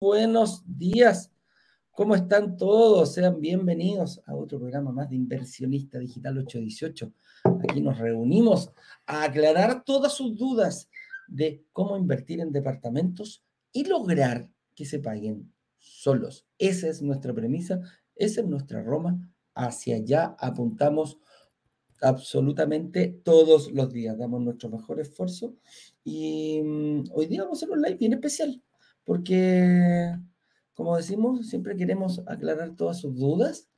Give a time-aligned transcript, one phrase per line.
[0.00, 1.30] buenos días.
[1.90, 3.12] ¿Cómo están todos?
[3.12, 7.12] Sean bienvenidos a otro programa más de Inversionista Digital 818.
[7.68, 8.72] Aquí nos reunimos
[9.04, 10.88] a aclarar todas sus dudas
[11.28, 16.46] de cómo invertir en departamentos y lograr que se paguen solos.
[16.56, 17.80] Esa es nuestra premisa,
[18.16, 19.30] esa es nuestra Roma.
[19.54, 21.18] Hacia allá apuntamos
[22.00, 24.16] absolutamente todos los días.
[24.16, 25.56] Damos nuestro mejor esfuerzo
[26.02, 28.62] y mm, hoy día vamos a hacer un live bien especial
[29.04, 30.16] porque,
[30.74, 33.68] como decimos, siempre queremos aclarar todas sus dudas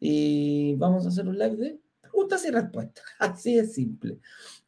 [0.00, 3.04] y vamos a hacer un live de preguntas y respuestas.
[3.18, 4.18] Así es simple.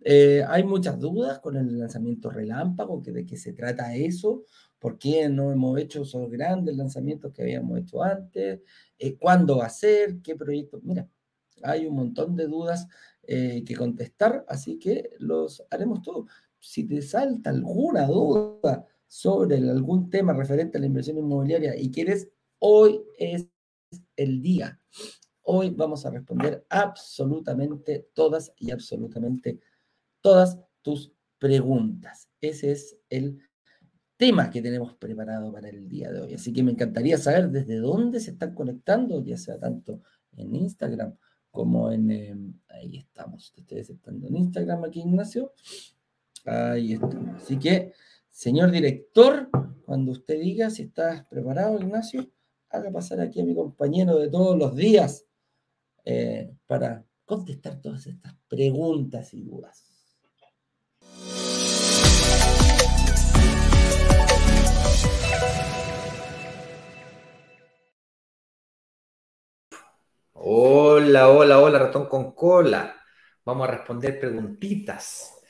[0.01, 4.45] Eh, hay muchas dudas con el lanzamiento relámpago, que de qué se trata eso,
[4.79, 8.61] por qué no hemos hecho esos grandes lanzamientos que habíamos hecho antes,
[8.99, 10.81] eh, cuándo va a ser, qué proyecto.
[10.83, 11.09] Mira,
[11.63, 12.87] hay un montón de dudas
[13.23, 16.31] eh, que contestar, así que los haremos todos.
[16.59, 22.29] Si te salta alguna duda sobre algún tema referente a la inversión inmobiliaria y quieres,
[22.61, 23.49] hoy es
[24.17, 24.81] el día.
[25.43, 29.59] Hoy vamos a responder absolutamente todas y absolutamente
[30.21, 32.29] todas tus preguntas.
[32.41, 33.41] Ese es el
[34.19, 36.35] tema que tenemos preparado para el día de hoy.
[36.35, 40.03] Así que me encantaría saber desde dónde se están conectando, ya sea tanto
[40.37, 41.17] en Instagram
[41.51, 42.11] como en...
[42.11, 45.53] Em, ahí estamos, ustedes están en Instagram aquí, Ignacio.
[46.45, 47.43] Ahí estamos.
[47.43, 47.93] Así que,
[48.39, 49.51] señor director,
[49.85, 52.31] cuando usted diga si estás preparado, Ignacio,
[52.71, 55.27] haga pasar aquí a mi compañero de todos los días
[56.05, 59.85] eh, para contestar todas estas preguntas y dudas.
[70.35, 72.95] Hola, hola, hola, ratón con cola.
[73.45, 75.41] Vamos a responder preguntitas,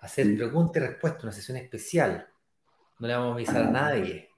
[0.00, 2.28] hacer preguntas y respuestas, una sesión especial.
[2.98, 4.30] No le vamos a avisar a nadie.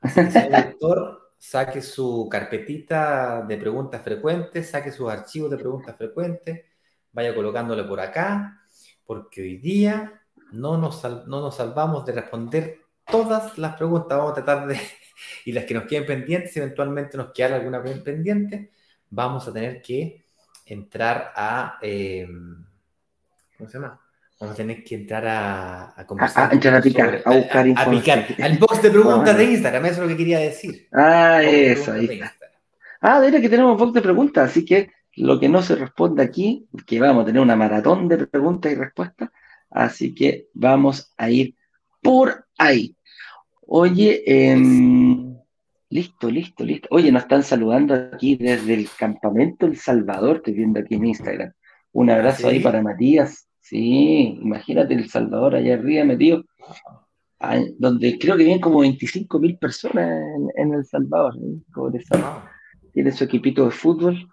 [0.00, 5.96] Así que, señor director, saque su carpetita de preguntas frecuentes, saque sus archivos de preguntas
[5.96, 6.64] frecuentes,
[7.12, 8.62] vaya colocándole por acá,
[9.04, 10.22] porque hoy día
[10.52, 14.16] no nos, no nos salvamos de responder todas las preguntas.
[14.16, 14.80] Vamos a tratar de,
[15.44, 18.70] y las que nos queden pendientes, eventualmente nos queda alguna pendiente
[19.10, 20.24] vamos a tener que
[20.64, 21.78] entrar a...
[21.82, 22.26] Eh,
[23.58, 24.00] ¿Cómo se llama?
[24.40, 26.50] Vamos a tener que entrar a, a conversar.
[26.50, 28.26] A, entrar a picar, a buscar a, picar.
[28.40, 30.88] Al box de preguntas de Instagram, eso es lo que quería decir.
[30.92, 32.20] Ah, eso, ahí
[33.02, 36.66] Ah, de que tenemos box de preguntas, así que lo que no se responde aquí,
[36.86, 39.28] que vamos a tener una maratón de preguntas y respuestas,
[39.70, 41.54] así que vamos a ir
[42.00, 42.96] por ahí.
[43.66, 44.56] Oye, eh,
[45.90, 46.88] Listo, listo, listo.
[46.92, 51.52] Oye, nos están saludando aquí desde el campamento El Salvador, estoy viendo aquí en Instagram.
[51.92, 53.49] Un abrazo ahí para Matías.
[53.70, 56.44] Sí, imagínate El Salvador allá arriba metido,
[57.78, 60.10] donde creo que vienen como 25 mil personas
[60.56, 61.38] en, El Salvador.
[62.92, 64.28] Tiene su equipito de fútbol.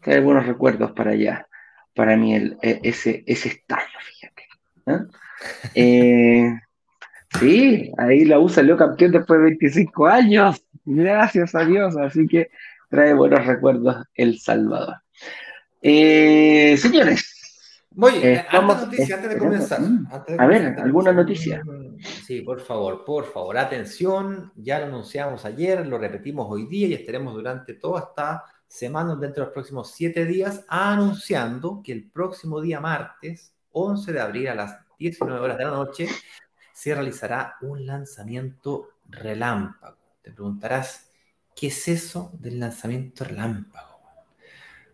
[0.00, 1.46] Trae buenos recuerdos para allá.
[1.94, 4.42] Para mí, el, e, ese, ese estadio, fíjate.
[4.86, 4.98] ¿eh?
[5.74, 6.58] eh
[7.38, 10.64] Sí, ahí la U salió campeón después de 25 años.
[10.86, 11.94] Gracias a Dios.
[11.98, 12.48] Así que
[12.88, 14.96] trae buenos recuerdos El Salvador.
[15.82, 17.41] Eh, señores.
[17.94, 19.80] Voy, eh, antes, de comenzar.
[20.38, 21.62] a ver, ¿alguna noticia?
[22.26, 24.52] Sí, por favor, por favor, atención.
[24.56, 29.42] Ya lo anunciamos ayer, lo repetimos hoy día y estaremos durante toda esta semana, dentro
[29.42, 34.54] de los próximos siete días, anunciando que el próximo día martes, 11 de abril a
[34.54, 36.08] las 19 horas de la noche,
[36.72, 39.98] se realizará un lanzamiento relámpago.
[40.22, 41.10] Te preguntarás,
[41.54, 43.91] ¿qué es eso del lanzamiento relámpago?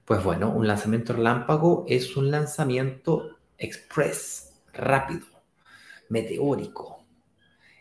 [0.08, 5.26] Pues bueno, un lanzamiento relámpago es un lanzamiento express, rápido,
[6.08, 7.04] meteórico.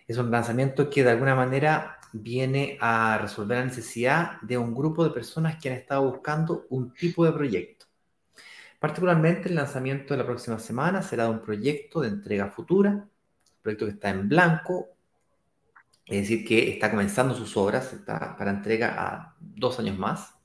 [0.10, 5.06] Es un lanzamiento que de alguna manera viene a resolver la necesidad de un grupo
[5.06, 7.86] de personas que han estado buscando un tipo de proyecto.
[8.78, 13.08] Particularmente el lanzamiento de la próxima semana será de un proyecto de entrega futura
[13.62, 14.90] proyecto que está en blanco,
[16.06, 20.37] es decir, que está comenzando sus obras, está para entrega a dos años más.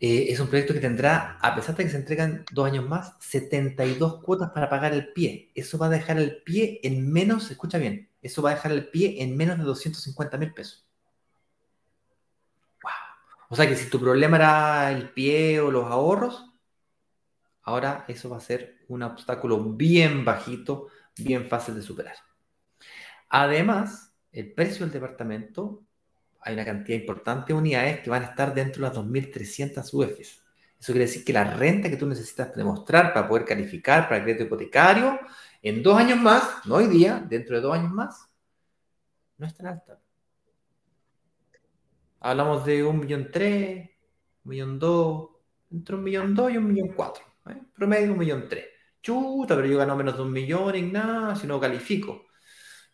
[0.00, 3.14] Eh, es un proyecto que tendrá, a pesar de que se entregan dos años más,
[3.20, 5.52] 72 cuotas para pagar el pie.
[5.54, 8.88] Eso va a dejar el pie en menos, escucha bien, eso va a dejar el
[8.88, 10.86] pie en menos de 250 mil pesos.
[13.50, 16.46] O sea que si tu problema era el pie o los ahorros,
[17.62, 22.14] ahora eso va a ser un obstáculo bien bajito bien fácil de superar.
[23.28, 25.82] Además, el precio del departamento,
[26.42, 30.42] hay una cantidad importante de unidades que van a estar dentro de las 2.300 UFs.
[30.78, 34.22] Eso quiere decir que la renta que tú necesitas demostrar para poder calificar para el
[34.22, 35.20] crédito hipotecario
[35.62, 38.26] en dos años más, no hoy día, dentro de dos años más,
[39.36, 40.00] no es tan alta.
[42.20, 43.90] Hablamos de un millón tres,
[44.44, 45.30] un millón dos,
[45.70, 47.24] entre un millón dos y un millón cuatro.
[47.48, 47.60] ¿eh?
[47.74, 48.66] Promedio un millón tres.
[49.02, 52.26] Chuta, pero yo gano menos de un millón, Ignacio, no califico.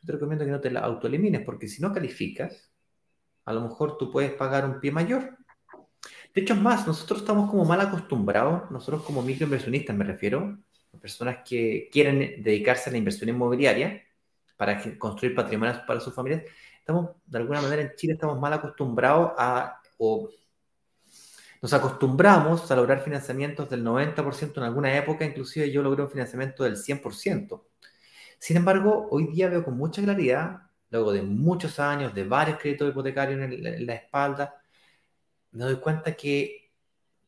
[0.04, 2.70] Te recomiendo que no te la autoelimines, porque si no calificas,
[3.46, 5.38] a lo mejor tú puedes pagar un pie mayor.
[6.34, 10.58] De hecho, es más, nosotros estamos como mal acostumbrados, nosotros como microinversionistas me refiero,
[11.00, 14.02] personas que quieren dedicarse a la inversión inmobiliaria
[14.56, 16.43] para construir patrimonios para sus familias,
[16.78, 20.28] estamos, de alguna manera en Chile estamos mal acostumbrados a, o
[21.62, 26.64] nos acostumbramos a lograr financiamientos del 90%, en alguna época inclusive yo logré un financiamiento
[26.64, 27.64] del 100%.
[28.38, 30.66] Sin embargo, hoy día veo con mucha claridad,
[30.96, 34.54] luego de muchos años, de varios créditos hipotecarios en, la espalda,
[35.52, 36.72] me doy cuenta que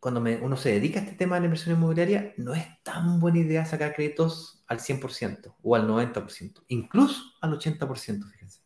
[0.00, 3.38] cuando uno se dedica a este tema de la inversión inmobiliaria, no es tan buena
[3.38, 8.60] idea sacar créditos al 100% o al 90%, incluso al 80%, fíjense.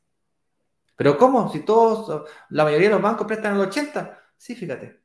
[0.96, 1.50] Pero ¿cómo?
[1.52, 5.00] Si todos, la mayoría de los bancos prestan al 80%, sí, fíjate.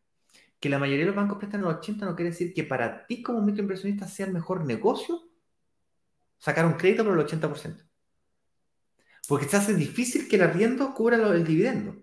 [0.59, 3.21] Que la mayoría de los bancos prestan al 80% no quiere decir que para ti
[3.23, 5.21] como microinversionista sea el mejor negocio
[6.39, 7.87] sacar un crédito por el 80%.
[9.27, 11.95] Porque se hace difícil que el arriendo cubra el dividendo.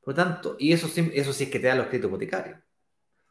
[0.00, 2.58] Por lo tanto, y eso, eso sí es que te dan los créditos hipotecarios.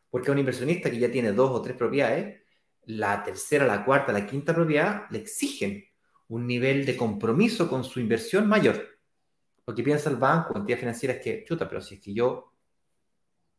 [0.10, 2.42] Porque a un inversionista que ya tiene dos o tres propiedades,
[2.86, 5.84] la tercera, la cuarta, la quinta propiedad le exigen
[6.28, 8.88] un nivel de compromiso con su inversión mayor.
[9.66, 12.54] Porque piensa el banco, entidad financiera, es que, chuta, pero si es que yo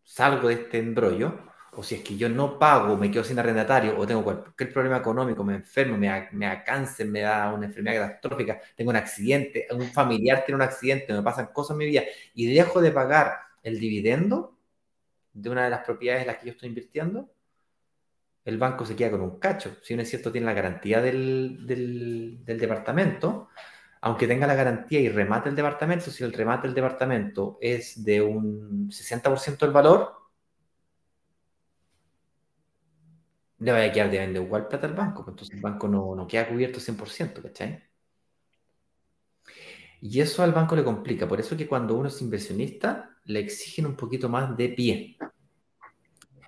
[0.02, 3.98] salgo de este embrollo, o si es que yo no pago, me quedo sin arrendatario,
[3.98, 8.02] o tengo cualquier problema económico, me enfermo, me da, me cáncer, me da una enfermedad
[8.02, 12.02] catastrófica, tengo un accidente, un familiar tiene un accidente, me pasan cosas en mi vida,
[12.34, 14.56] y dejo de pagar el dividendo
[15.32, 17.30] de una de las propiedades en las que yo estoy invirtiendo,
[18.44, 19.78] el banco se queda con un cacho.
[19.82, 23.48] Si uno es cierto, tiene la garantía del, del, del departamento,
[24.02, 28.20] aunque tenga la garantía y remate el departamento, si el remate del departamento es de
[28.20, 30.23] un 60% del valor,
[33.64, 36.26] le vaya a quedar de igual plata al banco, pues entonces el banco no, no
[36.26, 37.82] queda cubierto 100%, ¿cachai?
[40.02, 43.86] Y eso al banco le complica, por eso que cuando uno es inversionista le exigen
[43.86, 45.16] un poquito más de pie.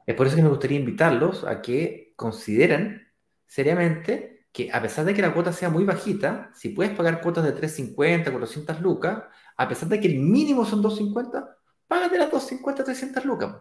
[0.06, 3.08] Es por eso que me gustaría invitarlos a que consideren
[3.46, 7.44] seriamente que a pesar de que la cuota sea muy bajita, si puedes pagar cuotas
[7.44, 9.24] de 350, 400 lucas,
[9.56, 11.56] a pesar de que el mínimo son 250,
[11.88, 13.56] págate las 250, 300 lucas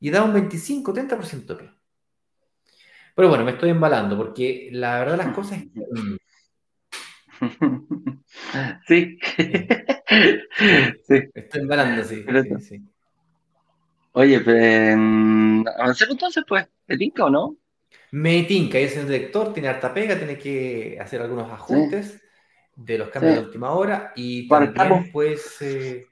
[0.00, 1.70] y da un 25, 30% de
[3.14, 5.80] Pero bueno, me estoy embalando porque la verdad las cosas es que...
[8.86, 9.18] Sí.
[11.06, 11.22] sí.
[11.34, 12.24] Estoy embalando, sí.
[12.60, 12.82] sí,
[14.12, 14.40] Oye,
[14.96, 17.56] mm, avancemos entonces, pues, ¿te tinca o no?
[18.12, 22.22] Me tinca, es el director, tiene harta pega, tiene que hacer algunos ajustes
[22.76, 26.06] de los cambios de última hora y también, pues, eh,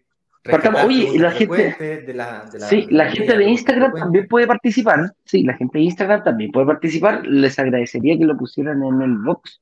[0.84, 5.14] Oye, la gente, de la, sí, la gente de Instagram también puede participar.
[5.24, 7.24] Sí, la gente de Instagram también puede participar.
[7.26, 9.60] Les agradecería que lo pusieran en el box,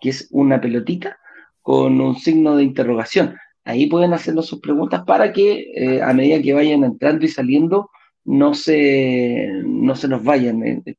[0.00, 1.18] que es una pelotita
[1.60, 3.36] con un signo de interrogación.
[3.64, 7.90] Ahí pueden hacernos sus preguntas para que eh, a medida que vayan entrando y saliendo
[8.24, 10.62] no se, no se nos vayan.
[10.62, 10.96] Eh,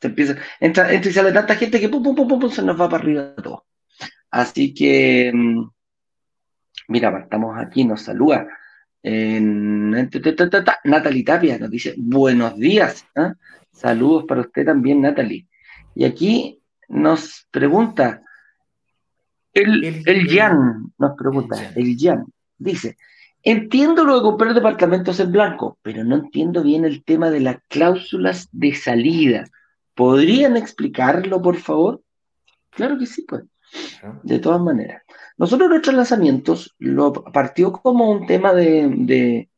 [0.00, 2.88] empieza, entra, entra y sale tanta gente que pum, pum, pum, pum, se nos va
[2.88, 3.66] para arriba todo.
[4.32, 5.70] Así que, mm,
[6.88, 8.48] mira, estamos aquí, nos saluda.
[9.06, 13.06] En, Natalie Tapia nos dice, buenos días.
[13.14, 13.34] ¿ah?
[13.70, 15.46] Saludos para usted también, Natalie.
[15.94, 16.58] Y aquí
[16.88, 18.22] nos pregunta,
[19.52, 22.24] el, el, Jan nos pregunta, el Jan,
[22.56, 22.96] dice,
[23.42, 27.58] entiendo lo de comprar departamentos en blanco, pero no entiendo bien el tema de las
[27.68, 29.44] cláusulas de salida.
[29.94, 32.02] ¿Podrían explicarlo, por favor?
[32.70, 33.44] Claro que sí, pues.
[34.22, 35.03] De todas maneras.
[35.36, 39.48] Nosotros nuestros lanzamientos lo partió como un tema de,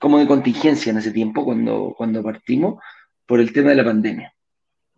[0.00, 2.82] como de contingencia en ese tiempo, cuando, cuando partimos,
[3.26, 4.34] por el tema de la pandemia.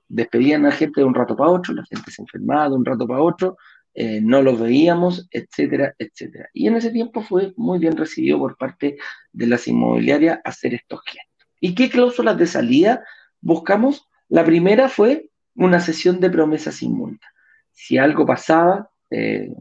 [0.09, 3.07] Despedían a gente de un rato para otro, la gente se enfermaba de un rato
[3.07, 3.57] para otro,
[3.95, 6.49] eh, no los veíamos, etcétera, etcétera.
[6.52, 8.97] Y en ese tiempo fue muy bien recibido por parte
[9.33, 11.49] de las inmobiliarias hacer estos gestos.
[11.61, 13.05] ¿Y qué cláusulas de salida
[13.43, 17.26] buscamos, la primera fue una sesión de promesas sin multa.
[17.73, 19.52] Si algo pasaba eh,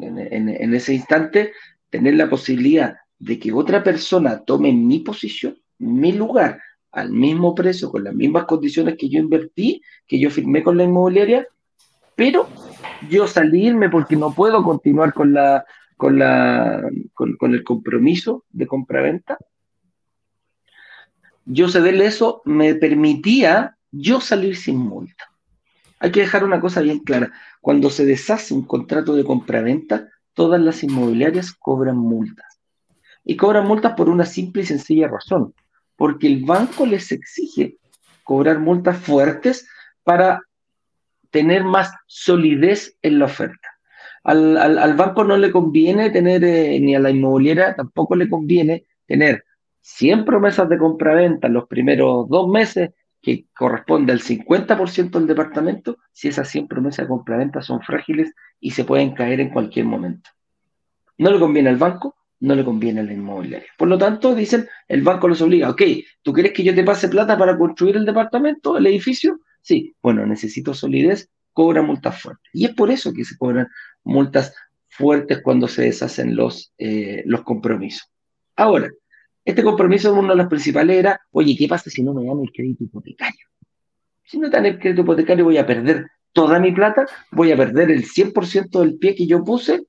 [0.00, 1.52] en, ese instante,
[1.88, 6.60] tener la posibilidad de que otra persona tome mi posición, mi lugar,
[6.92, 10.84] al mismo precio, con las mismas condiciones que yo invertí, que yo firmé con la
[10.84, 11.46] inmobiliaria,
[12.16, 12.48] pero
[13.08, 15.64] yo salirme porque no puedo continuar con la
[15.96, 16.82] con la
[17.14, 19.38] con, con el compromiso de compraventa
[21.52, 25.30] yo cederle eso me permitía yo salir sin multa.
[25.98, 27.32] Hay que dejar una cosa bien clara.
[27.60, 32.46] Cuando se deshace un contrato de compraventa, todas las inmobiliarias cobran multas.
[33.22, 35.54] y cobran multas por una simple y sencilla razón,
[35.94, 37.76] porque el banco les exige
[38.24, 39.68] cobrar multas fuertes
[40.02, 40.42] para
[41.30, 43.68] tener más solidez en la oferta.
[44.24, 49.44] Al, banco no le conviene tener, eh, ni a la inmobiliaria tampoco le conviene tener
[49.80, 52.90] 100 promesas de compraventa en los primeros dos meses,
[53.22, 58.70] que corresponde al 50% del departamento, si esas 100 promesas de compraventa son frágiles y
[58.70, 60.30] se pueden caer en cualquier momento.
[61.18, 63.68] No le conviene al banco, no le conviene a la inmobiliaria.
[63.76, 65.82] Por lo tanto, dicen, el banco los obliga, ok,
[66.22, 69.40] ¿tú quieres que yo te pase plata para construir el departamento, el edificio?
[69.60, 72.50] Sí, bueno, necesito solidez, cobra multas fuertes.
[72.54, 73.68] Y es por eso que se cobran
[74.02, 74.54] multas
[74.88, 78.10] fuertes cuando se deshacen los, eh, los compromisos.
[78.56, 78.90] Ahora,
[79.44, 82.52] este compromiso, uno de los principales era, oye, ¿qué pasa si no me dan el
[82.52, 83.46] crédito hipotecario?
[84.24, 87.90] Si no dan el crédito hipotecario voy a perder toda mi plata, voy a perder
[87.90, 89.86] el 100% del pie que yo puse.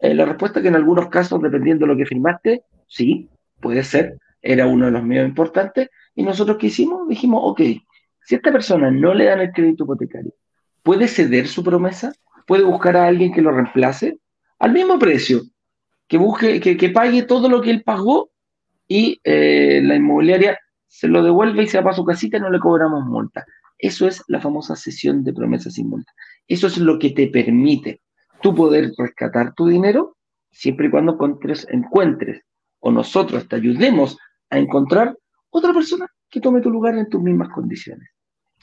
[0.00, 3.28] Eh, la respuesta que en algunos casos, dependiendo de lo que firmaste, sí,
[3.60, 5.90] puede ser, era uno de los medios importantes.
[6.14, 7.06] Y nosotros qué hicimos?
[7.08, 7.60] Dijimos, ok,
[8.24, 10.32] si a esta persona no le dan el crédito hipotecario,
[10.82, 12.12] ¿puede ceder su promesa?
[12.46, 14.18] ¿Puede buscar a alguien que lo reemplace?
[14.58, 15.42] Al mismo precio,
[16.08, 18.30] que busque, que, que pague todo lo que él pagó
[18.88, 22.50] y eh, la inmobiliaria se lo devuelve y se va para su casita y no
[22.50, 23.44] le cobramos multa.
[23.78, 26.12] Eso es la famosa sesión de promesas sin multa.
[26.48, 28.00] Eso es lo que te permite
[28.42, 30.16] tú poder rescatar tu dinero
[30.50, 32.42] siempre y cuando encuentres, encuentres
[32.80, 34.18] o nosotros te ayudemos
[34.50, 35.16] a encontrar
[35.50, 38.08] otra persona que tome tu lugar en tus mismas condiciones.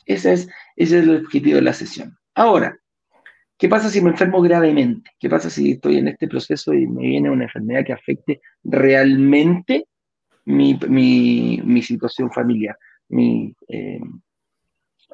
[0.05, 2.17] Ese es, ese es el objetivo de la sesión.
[2.35, 2.77] Ahora,
[3.57, 5.11] ¿qué pasa si me enfermo gravemente?
[5.19, 9.87] ¿Qué pasa si estoy en este proceso y me viene una enfermedad que afecte realmente
[10.45, 12.77] mi, situación familiar,
[13.09, 13.99] mi, eh,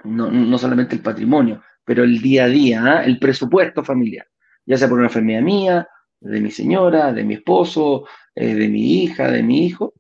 [0.04, 3.04] no, solamente el patrimonio, pero el día a día, ¿ah?
[3.04, 4.28] el presupuesto familiar,
[4.66, 5.88] ya sea por una enfermedad mía,
[6.20, 9.94] de mi señora, de mi esposo, eh, de mi hija, de mi hijo,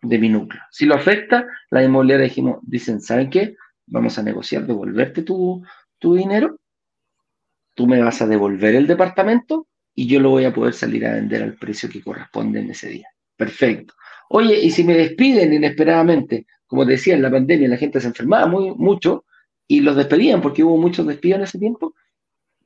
[0.00, 0.62] de mi núcleo.
[0.70, 3.56] Si lo afecta, la inmobiliaria dijimos, dicen, ¿saben qué?
[3.86, 5.64] Vamos a negociar, devolverte tu,
[5.98, 6.58] tu dinero,
[7.74, 11.14] tú me vas a devolver el departamento y yo lo voy a poder salir a
[11.14, 13.08] vender al precio que corresponde en ese día.
[13.36, 13.94] Perfecto.
[14.34, 18.46] Oye, y si me despiden inesperadamente, como decía, en la pandemia la gente se enfermaba
[18.46, 19.26] muy, mucho
[19.68, 21.94] y los despedían porque hubo muchos despidos en ese tiempo,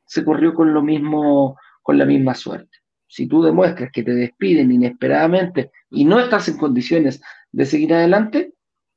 [0.05, 2.71] se corrió con lo mismo, con la misma suerte.
[3.09, 7.21] Si tú demuestras que te despiden inesperadamente y no estás en condiciones
[7.51, 8.53] de seguir adelante,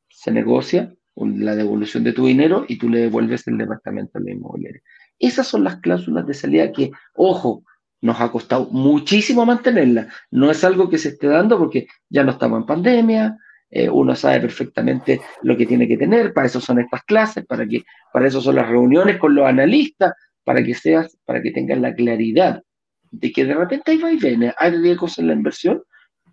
[0.08, 4.30] se negocia la devolución de tu dinero y tú le devuelves el departamento a la
[4.30, 4.82] inmobiliaria.
[5.18, 7.64] Esas son las cláusulas de salida que, ojo,
[8.02, 10.08] nos ha costado muchísimo mantenerla.
[10.32, 13.38] No es algo que se esté dando porque ya no estamos en pandemia,
[13.72, 17.68] eh, uno sabe perfectamente lo que tiene que tener, para eso son estas clases, para,
[17.68, 20.14] que, para eso son las reuniones con los analistas,
[20.44, 22.64] para que seas, para que tengas la claridad
[23.12, 25.84] de que de repente hay vaivenes, hay riesgos en la inversión,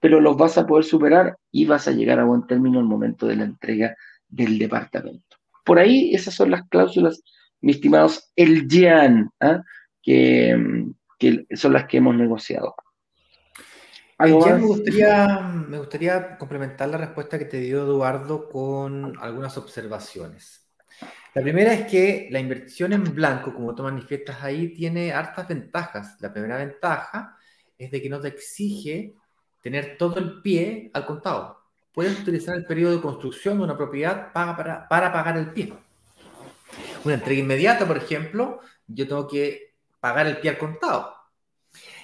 [0.00, 3.26] pero los vas a poder superar y vas a llegar a buen término el momento
[3.26, 3.94] de la entrega
[4.28, 5.37] del departamento.
[5.64, 7.23] Por ahí esas son las cláusulas,
[7.61, 9.62] mis estimados, el YAN, ¿ah?
[10.02, 10.54] que,
[11.18, 12.75] que son las que hemos negociado.
[14.18, 20.66] me, gustaría, me gustaría complementar la respuesta que te dio Eduardo con algunas observaciones.
[21.35, 26.16] La primera es que la inversión en blanco, como tú manifiestas ahí, tiene hartas ventajas.
[26.20, 27.37] La primera ventaja
[27.76, 29.14] es de que no te exige
[29.61, 31.61] tener todo el pie al contado.
[31.92, 35.75] Puedes utilizar el periodo de construcción de una propiedad para, para, para pagar el pie.
[37.04, 39.65] Una entrega inmediata, por ejemplo, yo tengo que
[40.07, 41.13] pagar el pie al contado.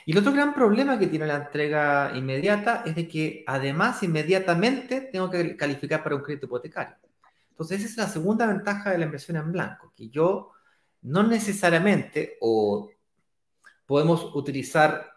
[0.05, 5.03] Y el otro gran problema que tiene la entrega inmediata es de que además inmediatamente
[5.13, 6.97] tengo que calificar para un crédito hipotecario.
[7.51, 10.51] Entonces esa es la segunda ventaja de la inversión en blanco, que yo
[11.03, 12.91] no necesariamente o
[13.87, 15.13] podemos utilizar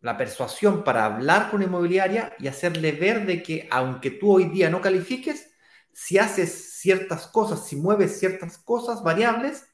[0.00, 4.70] la persuasión para hablar con inmobiliaria y hacerle ver de que aunque tú hoy día
[4.70, 5.54] no califiques,
[5.92, 9.67] si haces ciertas cosas, si mueves ciertas cosas, variables,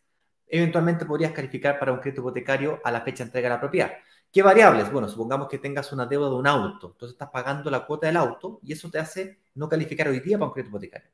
[0.59, 3.93] eventualmente podrías calificar para un crédito hipotecario a la fecha de entrega de la propiedad.
[4.33, 4.91] ¿Qué variables?
[4.91, 8.17] Bueno, supongamos que tengas una deuda de un auto, entonces estás pagando la cuota del
[8.17, 11.11] auto y eso te hace no calificar hoy día para un crédito hipotecario.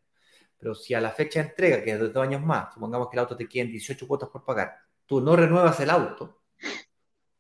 [0.58, 3.16] Pero si a la fecha de entrega, que es de dos años más, supongamos que
[3.16, 6.42] el auto te queden 18 cuotas por pagar, tú no renuevas el auto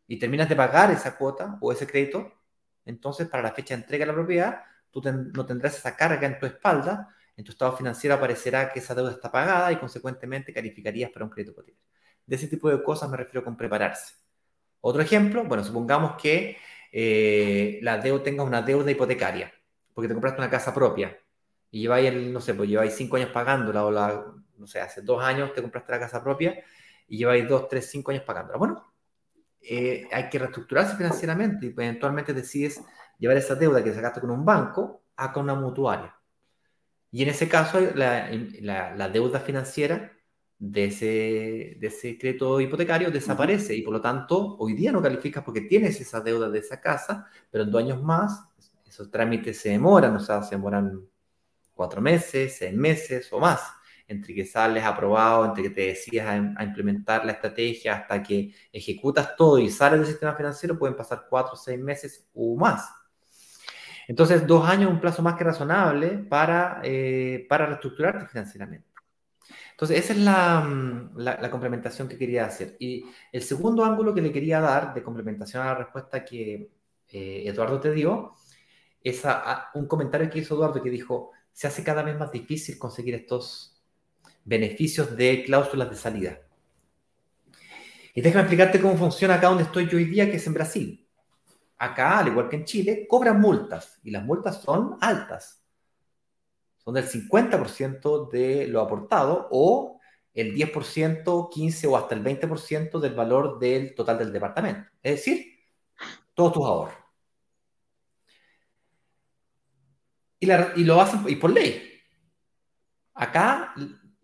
[0.06, 2.32] y terminas de pagar esa cuota o ese crédito,
[2.84, 6.38] entonces para la fecha de entrega de la propiedad, tú no tendrás esa carga en
[6.38, 11.10] tu espalda en tu estado financiero aparecerá que esa deuda está pagada y consecuentemente calificarías
[11.10, 11.89] para un crédito hipotecario.
[12.30, 14.14] De ese tipo de cosas me refiero con prepararse.
[14.80, 16.56] Otro ejemplo, bueno, supongamos que
[16.92, 19.52] eh, la deuda tenga una deuda hipotecaria,
[19.92, 21.18] porque te compraste una casa propia
[21.72, 24.24] y lleváis, el, no sé, pues lleváis cinco años pagándola o la,
[24.56, 26.62] no sé, hace dos años te compraste la casa propia
[27.08, 28.58] y lleváis dos, tres, cinco años pagándola.
[28.58, 28.94] Bueno,
[29.60, 32.80] eh, hay que reestructurarse financieramente y eventualmente decides
[33.18, 36.14] llevar esa deuda que sacaste con un banco a con una mutuaria.
[37.10, 40.12] Y en ese caso, la, deuda financiera
[40.60, 41.06] de ese,
[41.80, 45.98] de ese crédito hipotecario desaparece y por lo tanto hoy día no calificas porque tienes
[46.00, 48.44] esa deuda de esa casa, pero en dos años más
[48.86, 51.00] esos trámites se demoran, o sea, se demoran
[51.74, 53.60] cuatro meses, seis meses o más
[54.10, 59.36] entre que sales aprobado, entre que te decidas a, implementar la estrategia, hasta que ejecutas
[59.36, 62.90] todo y sales del sistema financiero, pueden pasar cuatro o seis meses o más.
[64.08, 68.89] Entonces, dos años es un plazo más que razonable para, eh, para reestructurarte financieramente.
[69.80, 72.76] Entonces, esa es mm, la, complementación que quería hacer.
[72.78, 76.70] Y el segundo ángulo que le quería dar de complementación a la respuesta que
[77.08, 78.34] eh, Eduardo te dio
[79.02, 79.22] es
[79.72, 83.82] un comentario que hizo Eduardo que dijo, se hace cada vez más difícil conseguir estos
[84.44, 86.38] beneficios de cláusulas de salida.
[88.14, 91.08] Y déjame explicarte cómo funciona acá donde estoy yo hoy día, que es en Brasil.
[91.78, 95.59] Acá, al igual que en Chile, cobran multas y las multas son altas.
[96.84, 100.00] Son del 50% de lo aportado o
[100.32, 104.88] el 10%, 15% o hasta el 20% del valor del total del departamento.
[105.02, 105.46] Es decir,
[106.34, 106.94] todos tus ahorros.
[110.38, 110.46] Y,
[110.84, 112.02] lo hacen y por ley.
[113.14, 113.74] Acá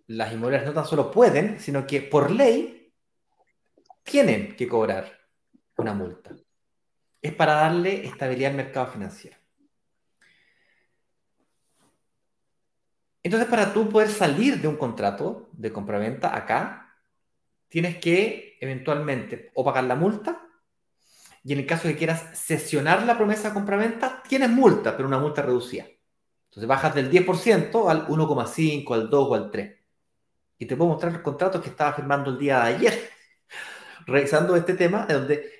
[0.07, 2.95] las inmobiliarias no tan solo pueden, sino que por ley
[4.03, 5.13] tienen que cobrar
[5.77, 6.35] una multa.
[7.21, 9.37] Es para darle estabilidad al mercado financiero.
[13.27, 16.95] Entonces, para tú poder salir de un contrato de compraventa acá,
[17.69, 20.47] tienes que eventualmente o pagar la multa,
[21.43, 25.09] y en el caso de que quieras sesionar la promesa de compraventa, tienes multa, pero
[25.09, 25.87] una multa reducida.
[26.51, 29.77] Entonces bajas del 10% al 1,5, al 2 o al 3.
[30.59, 33.11] Y te puedo mostrar los contratos que estaba firmando el día de ayer,
[34.07, 35.51] revisando este tema, donde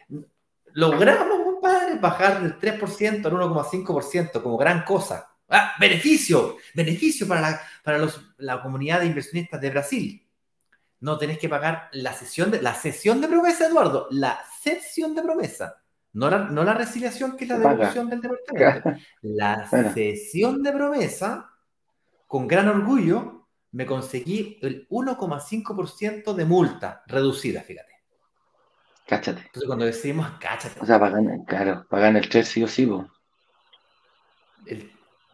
[0.67, 5.36] logramos, compadre, bajar del 3% al 1,5% como gran cosa.
[5.49, 5.75] ¡Ah!
[5.79, 10.27] Beneficio, beneficio para, la, para los, la comunidad de inversionistas de Brasil.
[11.01, 15.23] No tenés que pagar la sesión de, la sesión de promesa, Eduardo, la sesión de
[15.23, 15.83] promesa.
[16.15, 18.91] No la, no la resiliación, que es la devolución del departamento.
[19.23, 21.51] La sesión de promesa,
[22.27, 27.93] con gran orgullo, me conseguí el 1,5% de multa reducida, fíjate.
[29.07, 29.43] Cáchate.
[29.43, 30.81] Entonces cuando decimos cáchate.
[30.81, 32.91] O sea, pagan, claro, pagan el 3 sí o sí.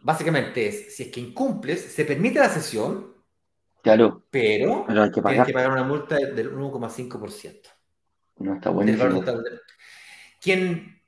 [0.03, 3.15] Básicamente es, si es que incumples, se permite la sesión,
[3.83, 5.35] claro, pero, hay que pagar.
[5.35, 7.61] tienes que pagar una multa del 1,5%.
[8.39, 9.23] No está bueno.
[10.41, 11.03] Quien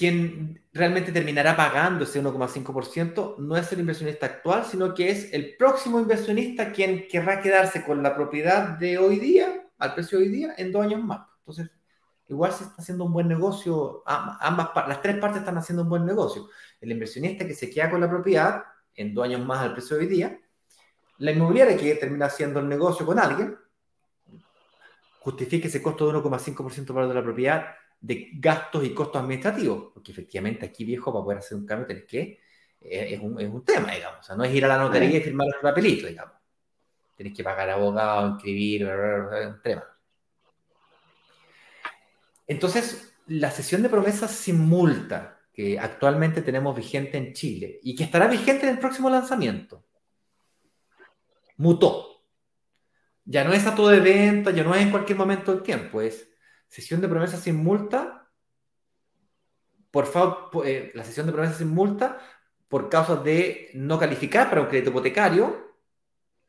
[0.00, 5.58] quien realmente terminará pagando ese 1,5% no es el inversionista actual, sino que es el
[5.58, 10.30] próximo inversionista quien querrá quedarse con la propiedad de hoy día, al precio de hoy
[10.30, 11.28] día, en dos años más.
[11.40, 11.70] Entonces,
[12.30, 16.04] igual se está haciendo un buen negocio, ambas, las tres partes están haciendo un buen
[16.04, 16.48] negocio.
[16.80, 18.62] El inversionista que se queda con la propiedad
[18.94, 20.40] en dos años más al precio de hoy día,
[21.18, 23.56] la inmobiliaria que termina haciendo el negocio con alguien,
[25.20, 30.12] justifique ese costo de 1,5% para de la propiedad de gastos y costos administrativos, porque
[30.12, 32.40] efectivamente aquí, viejo, para poder hacer un cambio tenés que,
[32.80, 35.18] eh, es, un, es, un, tema, digamos, o sea, no es ir a la notaría
[35.18, 36.34] y firmar el papelito, digamos.
[37.14, 39.84] Tenés que pagar abogado, inscribir, un tema.
[42.50, 48.02] Entonces, la sesión de promesas sin multa, que actualmente tenemos vigente en Chile y que
[48.02, 49.86] estará vigente en el próximo lanzamiento,
[51.58, 52.24] mutó.
[53.24, 56.28] Ya no es a todo de ya no es en cualquier momento del tiempo, es
[56.66, 58.28] Sesión de promesas sin multa.
[59.92, 61.72] Por favor, eh, la sesión de promesas sin
[62.68, 65.76] por causa de no calificar para un crédito hipotecario.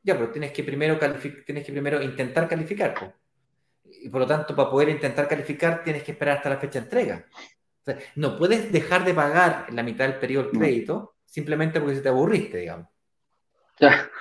[0.02, 3.16] Ya, pero tienes que primero, tienes que primero intentar calificar.
[4.02, 6.86] Y por lo tanto, para poder intentar calificar, tienes que esperar hasta la fecha de
[6.86, 7.26] entrega.
[8.16, 12.02] no puedes dejar de pagar en la mitad del periodo del crédito simplemente porque se
[12.02, 12.88] te aburriste, digamos.
[13.80, 14.10] Ya.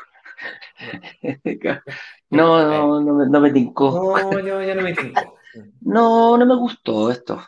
[2.30, 4.18] No, no, no, me, no me tincó.
[4.18, 5.36] No, yo ya no me tincó.
[5.80, 7.42] No, no me gustó esto.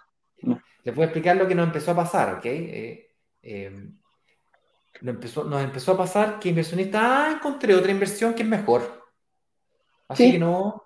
[0.82, 2.44] Les voy a explicar lo que nos empezó a pasar, ¿ok?
[2.44, 3.10] Eh,
[3.42, 3.96] em,
[5.00, 9.06] nos, empezó, nos empezó a pasar que inversionista, ah, encontré otra inversión que es mejor.
[10.08, 10.84] Así que no.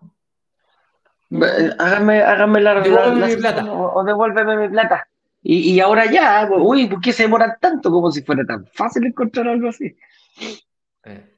[1.78, 3.72] Háganme, háganme la, devuélveme mi plata.
[3.72, 5.08] O, devuélveme mi plata.
[5.42, 7.90] Y, y, ahora ya, uy, ¿por qué se demoran tanto?
[7.90, 9.96] Como si fuera tan fácil encontrar algo así.
[11.04, 11.36] Eh.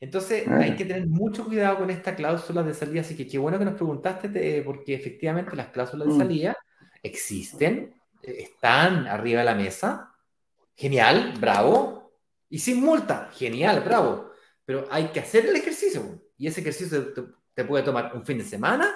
[0.00, 0.58] Entonces ah.
[0.58, 3.64] hay que tener mucho cuidado con esta cláusula de salida, así que qué bueno que
[3.64, 6.18] nos preguntaste, porque efectivamente las cláusulas de mm.
[6.18, 6.56] salida
[7.02, 10.14] existen, eh, están arriba de la mesa,
[10.76, 12.12] genial, bravo,
[12.48, 14.30] y sin multa, genial, bravo,
[14.64, 17.12] pero hay que hacer el ejercicio, y ese ejercicio
[17.54, 18.88] te, puede tomar un fin de semana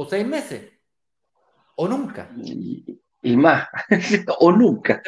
[0.00, 0.62] o seis meses,
[1.76, 2.30] o nunca.
[3.22, 3.68] Y, más,
[4.40, 5.02] o nunca.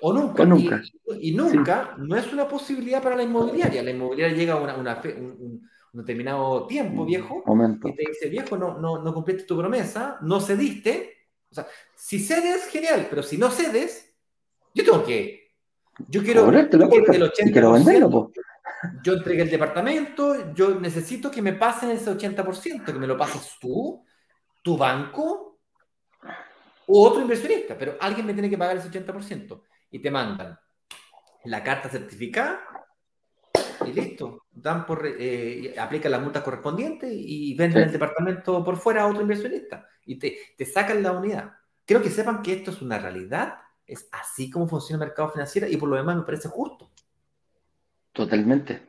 [0.00, 0.46] o nunca.
[0.46, 0.82] nunca.
[1.20, 3.82] Y, nunca no es una posibilidad para la inmobiliaria.
[3.82, 7.44] La inmobiliaria llega a una, un, determinado tiempo, viejo,
[7.84, 11.12] y te dice, viejo, no, no, no cumpliste tu promesa, no cediste.
[11.50, 14.14] O sea, si cedes, genial, pero si no cedes,
[14.74, 15.52] yo tengo que.
[16.08, 18.32] Yo quiero, el 80%.
[19.02, 23.56] Yo entregué el departamento, yo necesito que me pasen ese 80%, que me lo pases
[23.60, 24.04] tú,
[24.62, 25.60] tu banco
[26.86, 30.58] u otro inversionista, pero alguien me tiene que pagar ese 80% y te mandan
[31.44, 32.60] la carta certificada
[33.86, 34.46] y listo.
[34.50, 39.22] Dan por, eh, aplican las multas correspondientes y venden el departamento por fuera a otro
[39.22, 41.52] inversionista y te, te sacan la unidad.
[41.84, 43.54] Quiero que sepan que esto es una realidad,
[43.86, 46.90] es así como funciona el mercado financiero y por lo demás me parece justo.
[48.12, 48.88] Totalmente.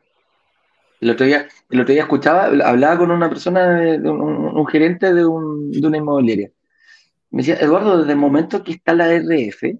[0.99, 5.97] El otro día, el otro día escuchaba, hablaba con una persona, un, gerente de, una
[5.97, 6.51] inmobiliaria.
[7.31, 9.77] Me decía, Eduardo, desde el momento que está la RF,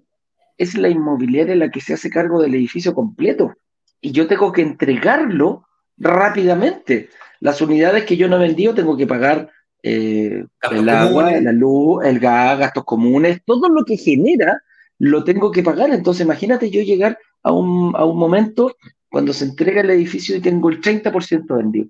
[0.58, 3.54] es la inmobiliaria la que se hace cargo del edificio completo.
[4.02, 5.66] Y yo tengo que entregarlo
[5.98, 7.10] rápidamente.
[7.42, 9.50] Las unidades que yo no he vendido tengo que pagar
[9.84, 14.62] eh, el agua, la luz, el gas, gastos comunes, todo lo que genera
[15.00, 15.92] lo tengo que pagar.
[15.92, 18.76] Entonces, imagínate yo llegar a un, a un momento
[19.10, 21.90] cuando se entrega el edificio y tengo el 30% vendido.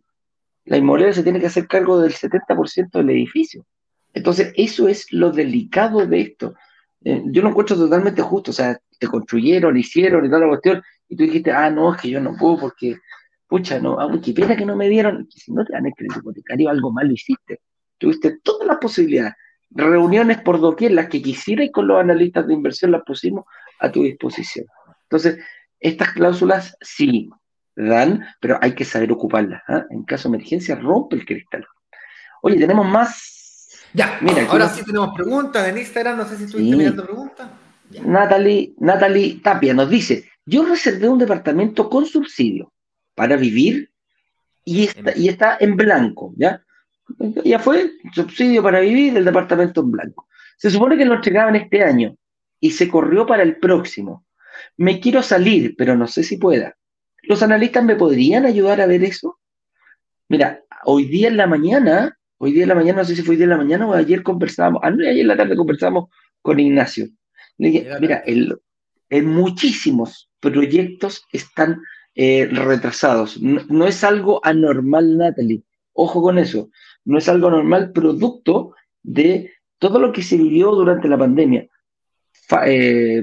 [0.65, 3.65] La inmobiliaria se tiene que hacer cargo del 70% del edificio.
[4.13, 6.55] Entonces, eso es lo delicado de esto.
[7.03, 8.51] Eh, yo lo encuentro totalmente justo.
[8.51, 12.01] O sea, te construyeron, hicieron y toda la cuestión, y tú dijiste, ah, no, es
[12.01, 12.97] que yo no puedo porque,
[13.47, 15.27] pucha, no, ah, qué pena que no me dieron.
[15.29, 17.61] Si no te dan el crédito hipotecario, algo mal lo hiciste.
[17.97, 19.33] Tuviste todas las posibilidades.
[19.71, 23.45] Reuniones por doquier, las que quisiera y con los analistas de inversión las pusimos
[23.79, 24.65] a tu disposición.
[25.03, 25.39] Entonces,
[25.79, 27.29] estas cláusulas sí
[27.75, 29.61] dan, pero hay que saber ocuparlas.
[29.67, 29.85] ¿ah?
[29.89, 31.65] En caso de emergencia, rompe el cristal.
[32.41, 33.69] Oye, tenemos más.
[33.93, 36.17] Ya, mira, ahora sí tenemos preguntas en Instagram.
[36.17, 37.49] No sé si estuviste mirando preguntas.
[38.05, 42.71] Natalie, Natalie Tapia nos dice: Yo reservé un departamento con subsidio
[43.15, 43.91] para vivir
[44.63, 46.63] y está, y está en blanco, ¿ya?
[47.43, 50.27] Ya fue subsidio para vivir el departamento en blanco.
[50.57, 52.15] Se supone que lo entregaban este año
[52.59, 54.25] y se corrió para el próximo.
[54.77, 56.75] Me quiero salir, pero no sé si pueda.
[57.23, 59.39] ¿Los analistas me podrían ayudar a ver eso?
[60.27, 63.33] Mira, hoy día en la mañana, hoy día en la mañana, no sé si fue
[63.33, 66.09] hoy día en la mañana o ayer conversábamos, ah, ayer en la tarde conversamos
[66.41, 67.07] con Ignacio.
[67.57, 71.81] Le dije, mira, en muchísimos proyectos están
[72.15, 73.39] eh, retrasados.
[73.41, 75.63] No, es algo anormal, Natalie.
[75.93, 76.69] Ojo con eso.
[77.05, 81.67] No es algo normal producto de todo lo que se vivió durante la pandemia.
[82.65, 83.21] Eh,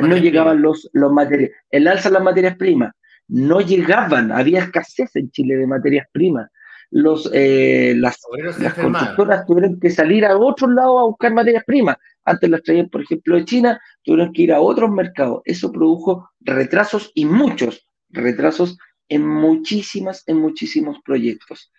[0.00, 2.92] no llegaban los, los materiales, el alza de las materias primas,
[3.28, 6.50] no llegaban, había escasez en Chile de materias primas.
[6.90, 8.20] Los, eh, las,
[8.58, 11.96] las constructoras tuvieron que salir a otros lados a buscar materias primas.
[12.24, 15.42] Antes las traían, por ejemplo, de China, tuvieron que ir a otros mercados.
[15.44, 21.72] Eso produjo retrasos y muchos retrasos en muchísimas, en muchísimos proyectos.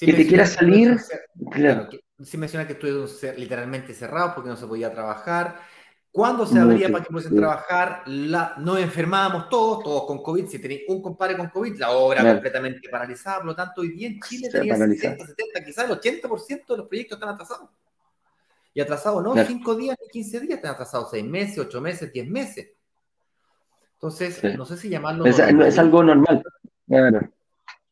[0.00, 0.96] que te quieras salir.
[1.50, 1.88] Claro,
[2.22, 5.56] sí menciona que estuvo literalmente cerrado porque no se podía trabajar
[6.10, 8.02] ¿Cuándo se abría para que pudiesen trabajar?
[8.06, 10.46] La, nos enfermábamos todos, todos con COVID.
[10.46, 13.38] Si tenéis un compadre con COVID, la obra completamente paralizada.
[13.38, 16.88] Por lo tanto, hoy día en Chile tenía 60, 70, quizás el 80% de los
[16.88, 17.70] proyectos están atrasados.
[18.74, 22.28] Y atrasados no 5 días ni 15 días, están atrasados 6 meses, 8 meses, 10
[22.28, 22.68] meses.
[23.94, 25.26] Entonces, no sé si llamarlo.
[25.26, 26.42] Es, es algo normal.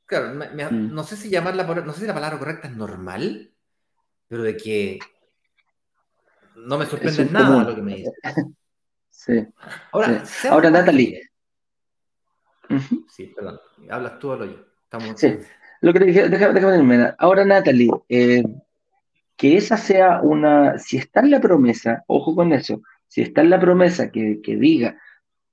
[0.06, 0.94] Claro, mm.
[0.94, 3.50] no sé si llamarla, no sé si la palabra correcta es normal,
[4.28, 5.00] pero de que
[6.56, 8.12] no me sorprende nada lo que me dice.
[9.10, 9.44] Sí.
[9.90, 11.20] Ahora, Ahora Natalie.
[13.08, 13.58] Sí, perdón.
[13.90, 14.64] Hablas tú o lo yo.
[14.84, 15.18] Estamos...
[15.18, 15.38] Sí.
[15.80, 18.44] Lo que te dije, déjame, déjame Ahora, Natalie, eh,
[19.36, 20.78] que esa sea una.
[20.78, 24.54] Si está en la promesa, ojo con eso, si está en la promesa que, que
[24.54, 24.96] diga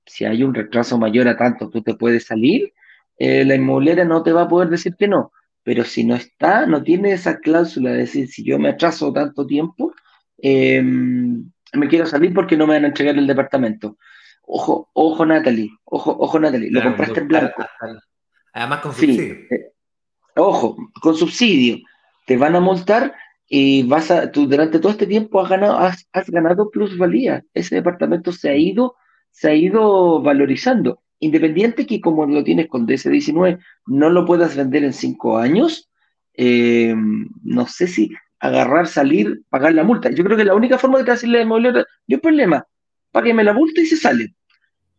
[0.06, 2.72] si hay un retraso mayor a tanto, tú te puedes salir,
[3.18, 5.32] eh, la inmobiliaria no te va a poder decir que no.
[5.62, 9.46] Pero si no está, no tiene esa cláusula de decir, si yo me atraso tanto
[9.46, 9.94] tiempo,
[10.46, 13.96] Em, me quiero salir porque no me van a entregar el departamento.
[14.42, 17.64] Ojo, ojo Natalie, ojo, ojo Natalie, lo compraste en blanco.
[18.52, 19.34] Además con subsidio.
[19.50, 19.72] Eh,
[20.36, 21.78] ojo, con subsidio.
[22.26, 23.14] Te van a multar
[23.48, 27.42] y vas a, tú durante todo este tiempo has ganado, has, ganado plusvalía.
[27.54, 28.96] Ese departamento se ha ido,
[29.30, 31.00] se ha ido valorizando.
[31.20, 35.90] Independiente que como lo tienes con DC19, no lo puedas vender en cinco años,
[36.34, 38.10] em, no sé si
[38.44, 40.10] agarrar, salir, pagar la multa.
[40.10, 42.66] Yo creo que la única forma de decirle de movilidad, no hay problema,
[43.10, 44.34] págueme la multa y se sale.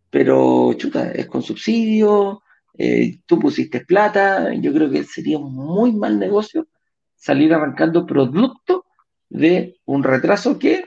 [0.09, 2.41] Pero, chuta, es con subsidio,
[2.75, 6.67] eh, tú pusiste plata, yo creo que sería un muy mal negocio
[7.15, 8.85] salir arrancando producto
[9.29, 10.85] de un retraso que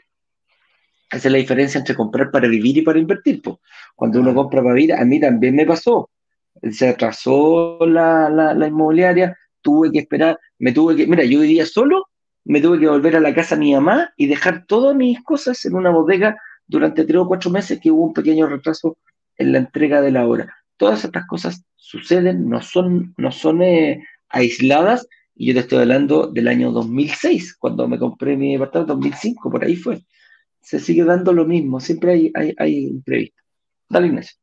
[1.10, 3.40] Esa es la diferencia entre comprar para vivir y para invertir.
[3.94, 6.10] Cuando uno compra para vivir, a mí también me pasó.
[6.72, 12.07] Se atrasó la, la, inmobiliaria, tuve que esperar, me tuve que, mira, yo vivía solo,
[12.48, 15.64] me tuve que volver a la casa de mi mamá y dejar todas mis cosas
[15.64, 18.98] en una bodega durante tres o cuatro meses que hubo un pequeño retraso
[19.36, 20.54] en la entrega de la obra.
[20.76, 26.26] Todas estas cosas suceden, no son, no son eh, aisladas, y yo te estoy hablando
[26.26, 30.02] del año 2006, cuando me compré mi departamento, 2005, por ahí fue
[30.68, 33.42] se sigue dando lo mismo, siempre hay, hay, hay imprevisto.
[33.88, 34.36] Dale, Ignacio.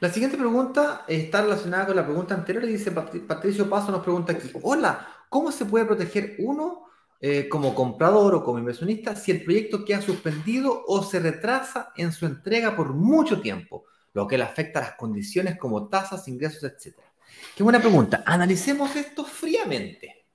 [0.00, 4.32] La siguiente pregunta está relacionada con la pregunta anterior y dice Patricio Paso nos pregunta
[4.32, 6.84] aquí, hola, ¿cómo se puede proteger uno
[7.18, 12.12] eh, como comprador o como inversionista si el proyecto queda suspendido o se retrasa en
[12.12, 16.64] su entrega por mucho tiempo, lo que le afecta a las condiciones como tasas, ingresos,
[16.64, 17.10] etcétera?
[17.56, 18.22] Qué buena pregunta.
[18.26, 20.26] Analicemos esto fríamente.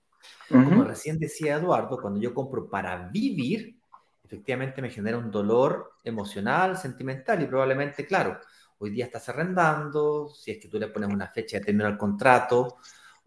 [0.50, 3.78] Como recién decía Eduardo, cuando yo compro para vivir,
[4.24, 8.40] efectivamente me genera un dolor emocional, sentimental y probablemente, claro,
[8.80, 11.98] hoy día estás arrendando, si es que tú le pones una fecha de terminar el
[11.98, 12.78] contrato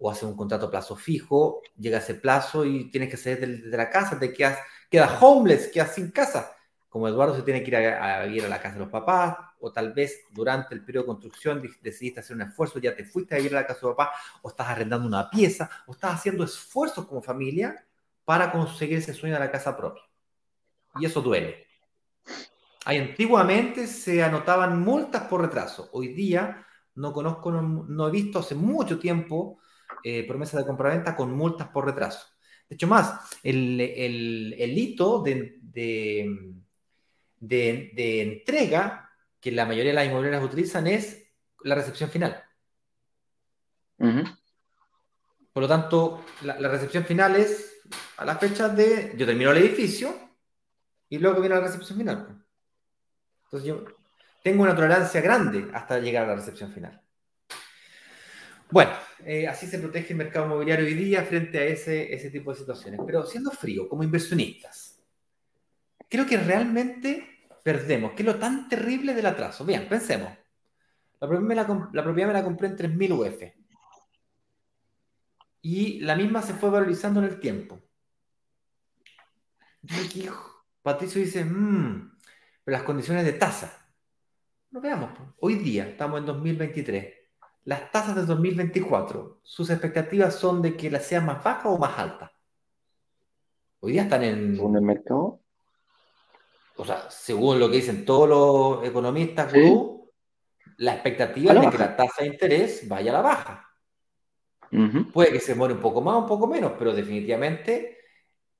[0.00, 3.76] o haces un contrato a plazo fijo, llega ese plazo y tienes que salir de,
[3.76, 4.58] la casa, te quedas,
[4.90, 6.52] quedas homeless, quedas sin casa.
[6.88, 9.70] Como Eduardo se tiene que ir a, vivir a la casa de los papás, o
[9.70, 13.38] tal vez durante el periodo de construcción decidiste hacer un esfuerzo, ya te fuiste a
[13.38, 17.06] vivir a la casa de papá, o estás arrendando una pieza, o estás haciendo esfuerzos
[17.06, 17.86] como familia
[18.24, 20.02] para conseguir ese sueño de la casa propia
[20.98, 21.66] y eso duele.
[22.84, 25.90] Ahí, antiguamente se anotaban multas por retraso.
[25.92, 29.58] Hoy día no conozco, no, he visto hace mucho tiempo
[30.04, 32.26] eh, promesas de compraventa con multas por retraso.
[32.68, 35.58] De hecho, más, el, el, hito de,
[37.40, 39.10] de, entrega
[39.40, 41.26] que la mayoría de las inmobiliarias utilizan es
[41.64, 42.42] la recepción final.
[45.52, 47.82] Por lo tanto, la, la, recepción final es
[48.16, 50.30] a la fecha de yo termino el edificio,
[51.10, 52.42] y luego viene la recepción final.
[53.44, 53.84] Entonces yo
[54.42, 57.02] tengo una tolerancia grande hasta llegar a la recepción final.
[58.70, 58.92] Bueno,
[59.24, 62.58] eh, así se protege el mercado inmobiliario hoy día frente a ese, ese tipo de
[62.58, 63.00] situaciones.
[63.04, 65.02] Pero siendo frío, como inversionistas,
[66.08, 68.12] creo que realmente perdemos.
[68.12, 69.64] ¿Qué es lo tan terrible del atraso?
[69.64, 70.30] Bien, pensemos.
[71.20, 73.42] La propiedad me la, compré en 3.000 UF.
[75.62, 77.78] Y la misma se fue valorizando en el tiempo.
[79.82, 80.34] Yo
[80.82, 82.16] Patricio dice, mmm,
[82.64, 83.76] pero las condiciones de tasa.
[84.70, 87.19] No veamos, hoy día estamos en 2023.
[87.64, 91.98] Las tasas de 2024, ¿sus expectativas son de que las sean más bajas o más
[91.98, 92.30] altas?
[93.80, 94.58] Hoy día están en...
[94.58, 95.40] ¿En el mercado?
[96.76, 99.52] O sea, según lo que dicen todos los economistas,
[100.78, 103.68] la expectativa es de que la tasa de interés vaya a la baja.
[105.12, 107.98] Puede que se muere un poco más, un poco menos, pero definitivamente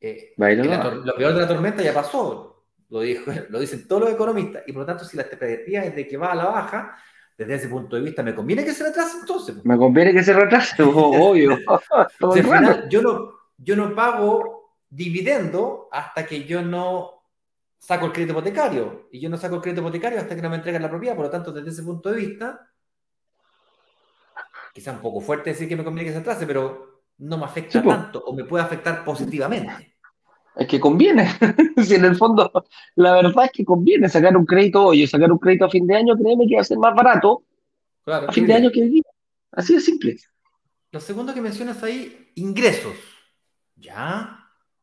[0.00, 4.64] eh, lo peor de la tormenta ya pasó, lo, dijo, lo dicen todos los economistas,
[4.66, 6.98] y por lo tanto, si la expectativa es de que va a la baja,
[7.40, 9.64] desde ese punto de vista, ¿me conviene que se retrase entonces?
[9.64, 11.56] Me conviene que se retrase, obvio.
[12.90, 17.22] yo, no, yo no pago dividendo hasta que yo no
[17.78, 20.56] saco el crédito hipotecario, y yo no saco el crédito hipotecario hasta que no me
[20.56, 22.70] entregan la propiedad, por lo tanto, desde ese punto de vista,
[24.74, 27.82] quizá un poco fuerte decir que me conviene que se retrase, pero no me afecta
[27.82, 29.89] tanto o me puede afectar positivamente.
[30.60, 31.26] Es que conviene.
[31.82, 32.52] si en el fondo,
[32.96, 35.86] la verdad es que conviene sacar un crédito hoy o sacar un crédito a fin
[35.86, 37.44] de año, créeme que va a ser más barato
[38.04, 39.02] a fin de año que hoy
[39.52, 40.18] Así de simple.
[40.92, 42.94] Lo segundo que mencionas ahí, ingresos.
[43.74, 44.38] ¿Ya?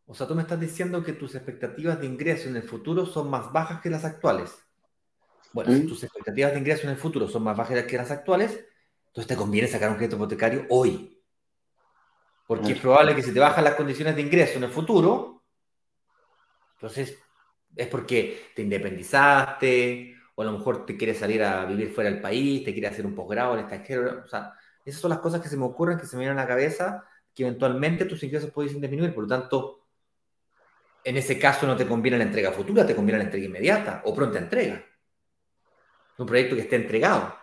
[0.07, 3.29] O sea, tú me estás diciendo que tus expectativas de ingreso en el futuro son
[3.29, 4.57] más bajas que las actuales.
[5.53, 5.87] Bueno, si mm.
[5.87, 8.65] tus expectativas de ingreso en el futuro son más bajas que las actuales,
[9.09, 11.21] entonces te conviene sacar un crédito hipotecario hoy.
[12.47, 15.36] Porque es probable que si te bajan las condiciones de ingreso en el futuro,
[16.77, 17.17] entonces,
[17.75, 22.21] es porque te independizaste, o a lo mejor te quieres salir a vivir fuera del
[22.21, 24.21] país, te quieres hacer un posgrado en el extranjero.
[24.23, 24.53] O sea,
[24.85, 27.03] esas son las cosas que se me ocurren, que se me vienen a la cabeza,
[27.33, 29.13] que eventualmente tus ingresos pueden disminuir.
[29.13, 29.87] Por lo tanto,
[31.03, 34.13] en ese caso no te conviene la entrega futura, te conviene la entrega inmediata o
[34.13, 34.83] pronta entrega.
[36.19, 37.35] Un proyecto que esté entregado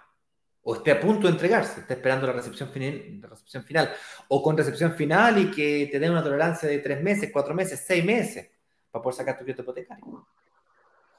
[0.63, 3.93] o esté a punto de entregarse, esté esperando la recepción, final, la recepción final,
[4.29, 7.85] o con recepción final y que te den una tolerancia de tres meses, cuatro meses,
[7.87, 8.54] seis meses
[8.95, 10.29] para poder sacar tu crédito hipotecario.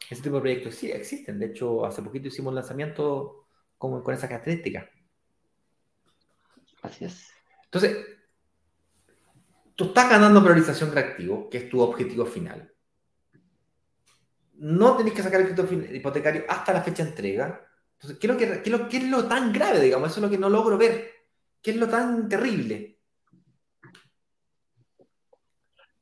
[0.09, 1.37] Ese tipo de proyectos sí existen.
[1.37, 4.89] De hecho, hace poquito hicimos un lanzamiento con, con esa característica.
[6.81, 7.33] Así es.
[7.65, 7.97] Entonces,
[9.75, 12.73] tú estás ganando priorización de activo, que es tu objetivo final.
[14.53, 17.61] No tenés que sacar el crédito hipotecario hasta la fecha de entrega.
[17.95, 20.11] Entonces, ¿qué es, lo que, qué, es lo, ¿qué es lo tan grave, digamos?
[20.11, 21.11] Eso es lo que no logro ver.
[21.61, 22.94] ¿Qué es lo tan terrible?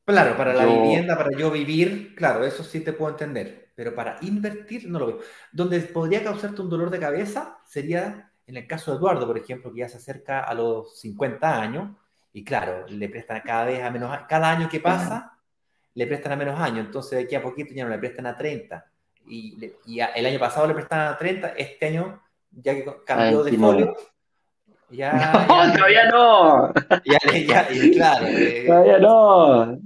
[0.05, 3.71] Claro, para la vivienda, para yo vivir, claro, eso sí te puedo entender.
[3.75, 5.19] Pero para invertir no lo veo.
[5.51, 9.71] Donde podría causarte un dolor de cabeza sería en el caso de Eduardo, por ejemplo,
[9.71, 11.89] que ya se acerca a los 50 años
[12.33, 15.37] y claro, le prestan cada vez a menos, cada año que pasa,
[15.93, 16.85] le prestan a menos años.
[16.85, 18.85] Entonces de aquí a poquito ya no le prestan a 30.
[19.27, 19.71] Y,
[20.15, 23.95] el año pasado le prestan a 30, este año ya que cambió de folio,
[24.89, 26.73] ya, todavía no.
[27.05, 27.19] Ya,
[27.93, 28.27] claro.
[28.27, 29.79] Eh, todavía no.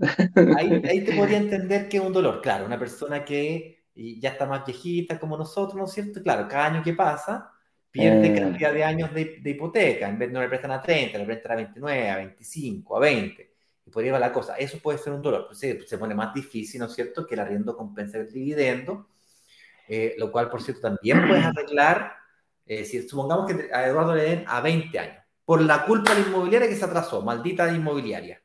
[0.58, 2.42] Ahí, te podría entender que es un dolor.
[2.42, 6.22] Claro, una persona que ya está más viejita como nosotros, ¿no es cierto?
[6.22, 7.52] Claro, cada año que pasa
[7.90, 8.40] pierde eh.
[8.40, 10.08] cantidad de años de, hipoteca.
[10.08, 13.00] En vez de no le prestan a 30, le prestan a 29, a 25, a
[13.00, 13.56] 20.
[13.86, 14.56] Y por ahí va la cosa.
[14.56, 15.48] Eso puede ser un dolor.
[15.48, 19.08] Pues se, se pone más difícil, ¿no es cierto?, que el arriendo compense el dividendo.
[19.88, 22.14] Eh, lo cual, por cierto, también puedes arreglar
[22.68, 26.22] eh, si supongamos que a Eduardo le den a 20 años, por la culpa de
[26.22, 28.42] la inmobiliaria que se atrasó, maldita inmobiliaria.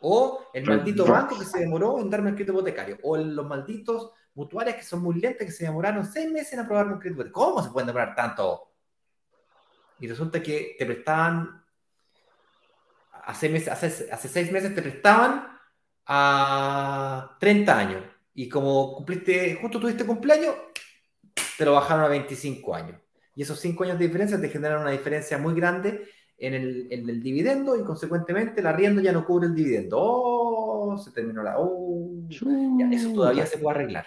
[0.00, 2.98] O el maldito banco que se demoró en darme el crédito hipotecario.
[3.02, 6.86] O los malditos mutuarias que son muy lentas que se demoraron seis meses en aprobar
[6.86, 7.32] un crédito hipotecario.
[7.32, 8.72] ¿Cómo se pueden demorar tanto?
[9.98, 11.62] Y resulta que te prestaban,
[13.24, 15.50] hace, meses, hace, hace seis meses te prestaban
[16.06, 18.04] a 30 años.
[18.32, 20.54] Y como cumpliste, justo tuviste cumpleaños,
[21.58, 22.98] te lo bajaron a 25 años.
[23.34, 26.04] Y esos cinco años de diferencia te generan una diferencia muy grande
[26.40, 29.96] en el, dividendo y consecuentemente el arriendo ya no cubre el dividendo.
[30.00, 30.98] ¡Oh!
[30.98, 31.58] Se terminó la...
[31.58, 32.26] ¡Oh!
[32.28, 34.06] eso todavía se puede arreglar.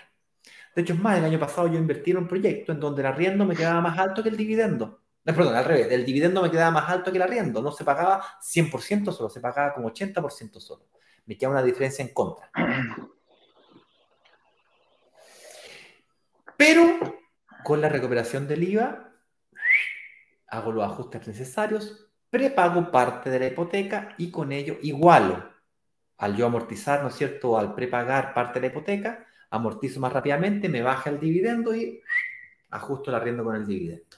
[0.75, 3.07] De hecho, es más, el año pasado yo invertí en un proyecto en donde el
[3.07, 5.01] arriendo me quedaba más alto que el dividendo.
[5.23, 7.61] No, perdón, al revés, el dividendo me quedaba más alto que el arriendo.
[7.61, 10.87] No se pagaba 100% solo, se pagaba como 80% solo.
[11.25, 12.49] Me queda una diferencia en contra.
[16.57, 16.97] Pero
[17.63, 19.12] con la recuperación del IVA,
[20.53, 25.51] hago los ajustes necesarios, prepago parte de la hipoteca y con ello igualo.
[26.17, 27.57] Al yo amortizar, ¿no es cierto?
[27.57, 32.01] Al prepagar parte de la hipoteca, amortizo más rápidamente, me baja el dividendo y
[32.69, 34.17] ajusto el arriendo con el dividendo.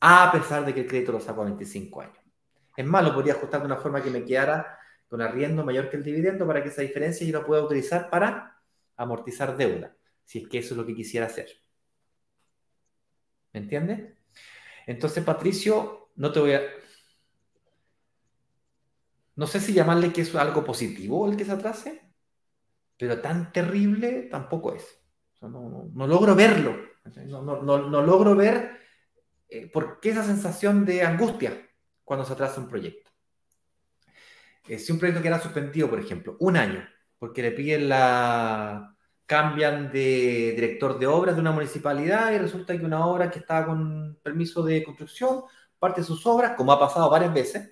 [0.00, 2.18] A pesar de que el crédito lo saco a 25 años.
[2.76, 5.96] Es más, lo podría ajustar de una forma que me quedara con arriendo mayor que
[5.96, 8.60] el dividendo para que esa diferencia yo la pueda utilizar para
[8.96, 9.94] amortizar deuda,
[10.24, 11.48] si es que eso es lo que quisiera hacer.
[13.52, 14.21] ¿Me entiendes?
[14.86, 16.62] Entonces, Patricio, no te voy a...
[19.34, 22.02] No sé si llamarle que es algo positivo el que se atrase,
[22.98, 24.84] pero tan terrible tampoco es.
[25.40, 26.76] no, logro verlo.
[27.26, 28.78] No, logro ver
[29.48, 31.68] eh, por qué esa sensación de angustia
[32.04, 33.10] cuando se atrasa un proyecto.
[34.68, 36.86] Eh, si un proyecto queda suspendido, por ejemplo, un año,
[37.18, 38.91] porque le piden la,
[39.32, 43.64] cambian de director de obras de una municipalidad y resulta que una obra que estaba
[43.64, 45.44] con permiso de construcción,
[45.78, 47.70] parte de sus obras, como ha pasado varias veces,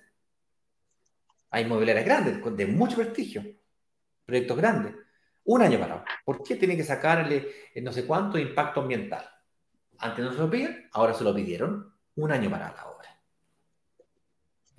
[1.51, 3.44] hay inmobiliarias grandes, de mucho prestigio,
[4.25, 4.94] proyectos grandes,
[5.44, 6.03] un año parado.
[6.25, 7.46] ¿Por qué tiene que sacarle
[7.83, 9.29] no sé cuánto impacto ambiental?
[9.99, 13.20] Antes no se lo piden, ahora se lo pidieron, un año para la obra.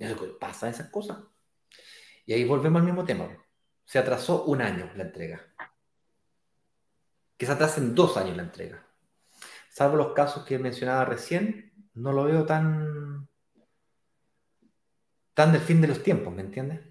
[0.00, 1.18] Eso pasa esas cosas.
[2.26, 3.28] Y ahí volvemos al mismo tema.
[3.84, 5.51] Se atrasó un año la entrega
[7.42, 8.86] que se atrasen dos años la entrega.
[9.68, 13.28] Salvo los casos que mencionaba recién, no lo veo tan,
[15.34, 16.82] tan del fin de los tiempos, ¿me entiendes?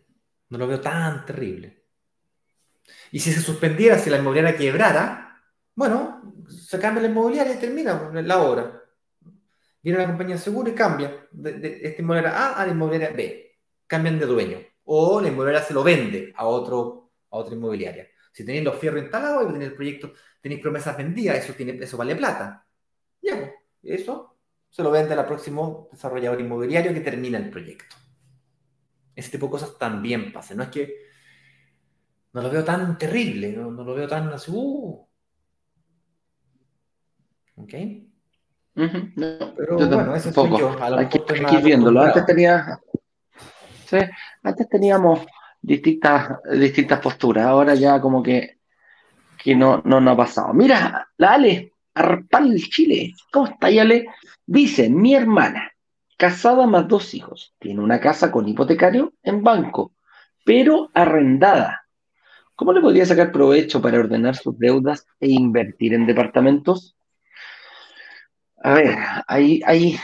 [0.49, 1.85] No lo veo tan terrible.
[3.13, 5.41] Y si se suspendiera, si la inmobiliaria quebrara,
[5.73, 8.83] bueno, se cambia la inmobiliaria y termina la obra.
[9.81, 13.15] Viene la compañía de seguro y cambia de, de esta inmobiliaria A a la inmobiliaria
[13.15, 13.57] B.
[13.87, 14.59] Cambian de dueño.
[14.83, 18.10] O la inmobiliaria se lo vende a, otro, a otra inmobiliaria.
[18.31, 21.97] Si tenéis los fierros instalados y tenéis el proyecto tenéis promesas vendidas, eso, tiene, eso
[21.97, 22.65] vale plata.
[23.21, 23.53] Ya, pues,
[23.83, 24.37] eso
[24.69, 27.95] se lo vende al próximo desarrollador inmobiliario que termina el proyecto.
[29.15, 30.57] Ese tipo de cosas también pasan.
[30.57, 30.95] No es que
[32.33, 34.51] no lo veo tan terrible, no, lo veo tan así.
[34.53, 35.07] Uh.
[37.57, 37.73] ¿Ok?
[38.73, 40.69] Pero bueno, eso es yo.
[40.81, 41.19] A aquí,
[41.63, 42.01] viéndolo.
[42.01, 42.79] Antes tenía.
[43.85, 43.97] Sí,
[44.41, 45.19] antes teníamos
[45.61, 47.45] distintas, distintas posturas.
[47.45, 48.61] Ahora ya como que
[49.43, 50.53] que no, no, no ha pasado.
[50.53, 54.05] Mira, la Ale, Arpal Chile, ¿cómo está Ale?
[54.45, 55.71] Dice, mi hermana,
[56.17, 59.93] casada más dos hijos, tiene una casa con hipotecario en banco,
[60.45, 61.87] pero arrendada.
[62.55, 66.95] ¿Cómo le podría sacar provecho para ordenar sus deudas e invertir en departamentos?
[68.63, 68.95] A ver,
[69.27, 69.97] hay, hay,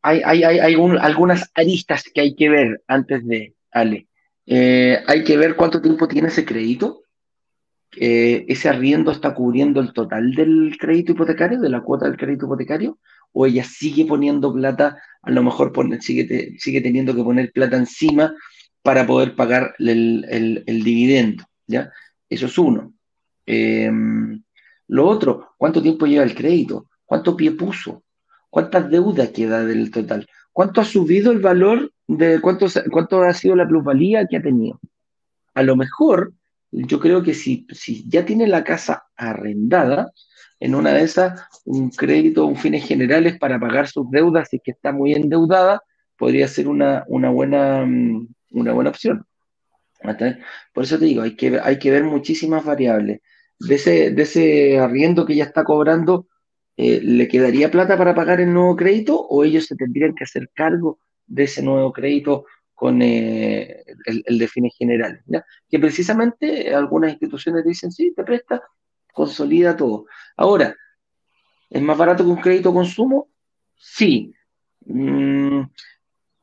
[0.00, 4.07] hay, hay, hay algunas aristas que hay que ver antes de, Ale.
[4.50, 7.02] Eh, hay que ver cuánto tiempo tiene ese crédito,
[7.98, 12.46] eh, ese arriendo está cubriendo el total del crédito hipotecario, de la cuota del crédito
[12.46, 12.98] hipotecario,
[13.32, 15.70] o ella sigue poniendo plata, a lo mejor
[16.00, 18.34] sigue, teniendo que poner plata encima
[18.80, 21.92] para poder pagar el, dividendo, ¿ya?
[22.30, 22.94] Eso es uno.
[23.44, 24.42] Em,
[24.86, 26.88] lo otro, ¿cuánto tiempo lleva el crédito?
[27.04, 28.02] ¿Cuánto pie puso?
[28.48, 30.26] ¿Cuántas deudas queda del total?
[30.52, 34.80] ¿Cuánto ha subido el valor de cuánto, cuánto ha sido la plusvalía que ha tenido?
[35.54, 36.32] A lo mejor,
[36.72, 40.12] yo creo que si, si ya tiene la casa arrendada,
[40.60, 44.72] en una de esas, un crédito, un fines generales para pagar sus deudas, si que
[44.72, 45.82] está muy endeudada,
[46.16, 49.24] podría ser una, una, buena, mm, una buena opción.
[50.72, 53.20] Por eso te digo, hay que, hay que ver muchísimas variables.
[53.60, 56.26] De ese, de ese arriendo que ya está cobrando,
[56.76, 60.48] eh, ¿le quedaría plata para pagar el nuevo crédito o ellos se tendrían que hacer
[60.54, 60.98] cargo
[61.28, 65.22] de ese nuevo crédito con eh, el, de fines generales?
[65.68, 68.62] Que precisamente algunas instituciones dicen, sí, te presta,
[69.12, 70.06] consolida todo.
[70.36, 70.74] Ahora,
[71.70, 73.28] ¿es más barato que un crédito consumo?
[73.76, 74.32] Sí.
[74.86, 75.62] Mm,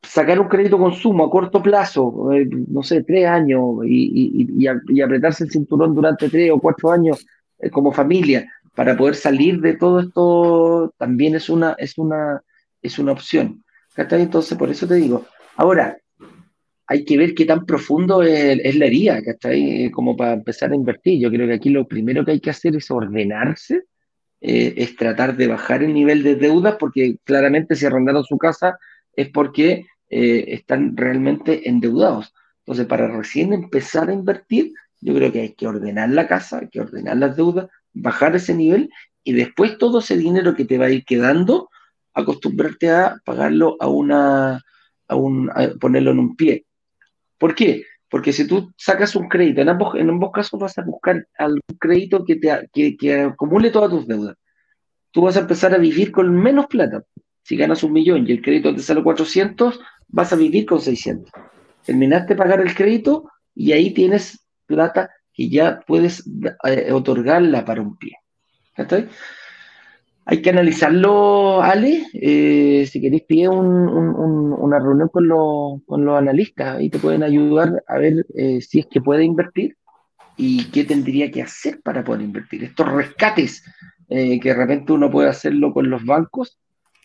[0.02, 4.68] sacar un crédito consumo a corto plazo, eh, no sé, tres años, y,
[5.02, 7.26] apretarse el cinturón durante tres o cuatro años
[7.60, 12.42] eh, como familia para poder salir de todo esto, también es una, es una,
[12.82, 13.64] es una opción.
[13.96, 15.26] Entonces, por eso te digo.
[15.56, 15.98] Ahora,
[16.88, 19.89] hay que ver qué tan profundo es, la herida, ¿cachai?
[19.91, 21.20] Como para empezar a invertir.
[21.20, 23.84] Yo creo que aquí lo primero que hay que hacer es ordenarse,
[24.41, 28.78] eh, es tratar de bajar el nivel de deudas, porque claramente si arrendaron su casa
[29.16, 32.34] es porque eh, están realmente endeudados.
[32.60, 36.70] Entonces, para recién empezar a invertir, yo creo que hay que ordenar la casa, hay
[36.70, 38.89] que ordenar las deudas, bajar ese nivel
[39.24, 41.70] y después todo ese dinero que te va a ir quedando,
[42.16, 44.61] acostumbrarte a pagarlo a una,
[45.07, 46.66] a un, ponerlo en un pie.
[47.38, 47.84] ¿Por qué?
[48.09, 51.61] Porque si tú sacas un crédito, en ambos, en ambos casos vas a buscar algún
[51.80, 54.36] crédito que, te, que, que acumule todas tus deudas.
[55.11, 57.03] Tú vas a empezar a vivir con menos plata.
[57.43, 61.32] Si ganas un millón y el crédito te sale 400, vas a vivir con 600.
[61.86, 66.24] Terminaste de pagar el crédito y ahí tienes plata que ya puedes
[66.63, 68.13] eh, otorgarla para un pie.
[70.26, 72.07] Hay que analizarlo, Ale.
[72.13, 78.26] Eh, si queréis, pide una reunión con, los analistas y te pueden ayudar a ver
[78.36, 79.78] eh, si es que puede invertir
[80.36, 82.63] y qué tendría que hacer para poder invertir.
[82.63, 83.63] Estos rescates
[84.07, 86.59] que de repente uno puede hacerlo con los bancos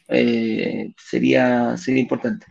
[0.08, 2.46] sería, sería importante.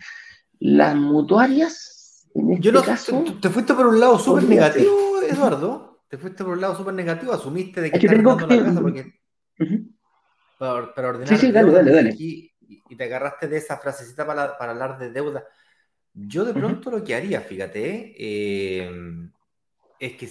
[0.60, 3.24] Las mutuarias, en este Yo caso...
[3.42, 6.04] Te, fuiste por un lado súper negativo, Eduardo.
[6.10, 7.32] Te fuiste por un lado súper negativo.
[7.32, 9.20] Asumiste de que, estás tengo la casa porque...
[10.60, 11.28] para, ordenar...
[11.28, 12.16] Sí, sí, dale, dale, dale.
[12.18, 15.44] y te agarraste de esa frasecita para, para hablar de deuda.
[16.14, 18.92] Yo de pronto lo que haría, fíjate, eh,
[20.00, 20.30] es que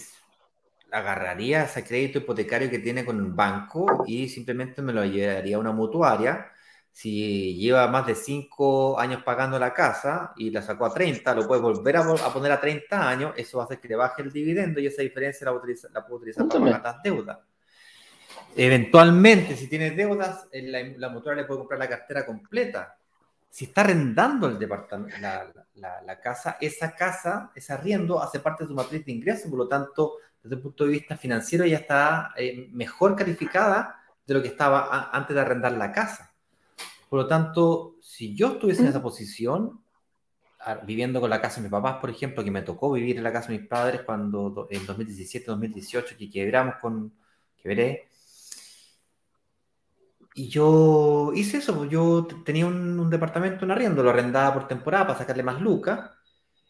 [0.90, 5.60] agarraría ese crédito hipotecario que tiene con el banco y simplemente me lo llevaría a
[5.60, 6.50] una mutuaria
[6.98, 11.46] si lleva más de 5 años pagando la casa y la sacó a 30, lo
[11.46, 14.32] puede volver a, poner a 30 años, eso va a hacer que le baje el
[14.32, 17.38] dividendo y esa diferencia la, utiliza, la puede utilizar para pagar las deudas.
[18.56, 22.96] Eventualmente, si tiene deudas, la, la mutua le puede comprar la cartera completa.
[23.50, 28.74] Si está arrendando el departamento, la, casa, esa casa, ese arriendo, hace parte de su
[28.74, 32.68] matriz de ingresos, por lo tanto, desde el punto de vista financiero, ya está eh,
[32.72, 33.96] mejor calificada
[34.26, 36.34] de lo que estaba antes de arrendar la casa.
[37.08, 39.80] Por lo tanto, si yo estuviese en esa posición,
[40.84, 43.32] viviendo con la casa de mis papás, por ejemplo, que me tocó vivir en la
[43.32, 47.12] casa de mis padres cuando en 2017, 2018, que quebramos con,
[47.56, 48.07] que veré,
[50.38, 55.08] y yo hice eso, pues, yo tenía un, departamento en arriendo, lo arrendaba por temporada
[55.08, 56.12] para sacarle más lucas,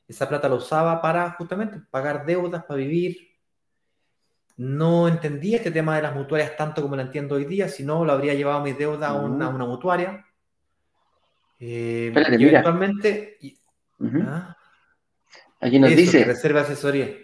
[0.07, 3.29] esa plata la usaba para justamente pagar deudas, para vivir.
[4.57, 8.07] No entendía este tema de las mutuarias tanto como lo entiendo hoy día, si no,
[8.07, 10.25] lo habría llevado mi deuda a una, a una mutuaria
[11.61, 13.39] eh, y eventualmente.
[14.25, 14.57] ¿ah?
[15.61, 16.25] Aquí nos dice.
[16.25, 17.15] Reserva asesoría.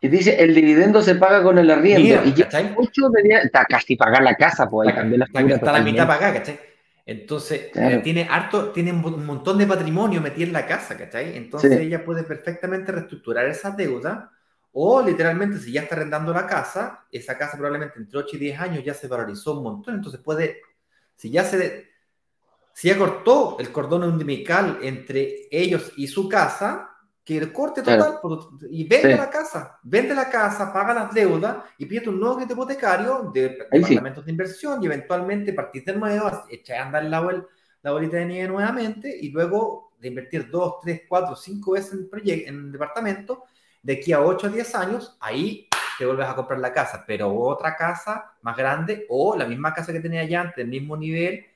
[0.00, 2.24] Y dice, el dividendo se paga con el arriendo.
[2.24, 6.06] y ya mucho está casi pagar la casa, pues ahí cambié la Está la mitad
[6.06, 6.58] pagada, ¿cachai?
[7.04, 11.36] Entonces, eh, tiene harto, tiene un montón de patrimonio metido en la casa, ¿cachai?
[11.36, 14.30] Entonces ella puede perfectamente reestructurar esa deuda
[14.72, 18.60] o literalmente si ya está arrendando la casa, esa casa probablemente entre 8 y 10
[18.60, 20.60] años ya se valorizó un montón, entonces puede,
[21.16, 21.90] si ya se
[22.72, 26.89] si ya cortó el cordón umbilical entre ellos y su casa,
[27.30, 28.18] que el corte total
[28.70, 32.54] y vende la casa, vende la casa, paga las deudas y pide un nuevo crédito
[32.54, 37.44] hipotecario de departamentos de inversión y eventualmente partir de nuevo, echar a andar la,
[37.82, 42.10] la bolita de nieve nuevamente y luego de invertir dos, tres, cuatro, cinco veces en,
[42.10, 43.44] proyecto, en departamento,
[43.80, 45.68] de aquí a 8 a 10 años, ahí
[46.00, 49.92] te vuelves a comprar la casa, pero otra casa más grande o la misma casa
[49.92, 51.46] que tenía ya antes, el mismo nivel,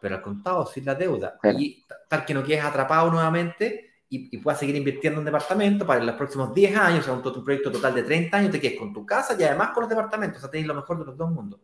[0.00, 1.38] pero al contado, sin la deuda.
[1.58, 6.02] Y tal que no quedes atrapado nuevamente y, y, puedas seguir invirtiendo en departamento para
[6.02, 8.78] los próximos 10 años, o sea, un, un, proyecto total de 30 años, te quedes
[8.78, 11.16] con tu casa y además con los departamentos, o sea, tenéis lo mejor de los
[11.16, 11.60] dos mundos.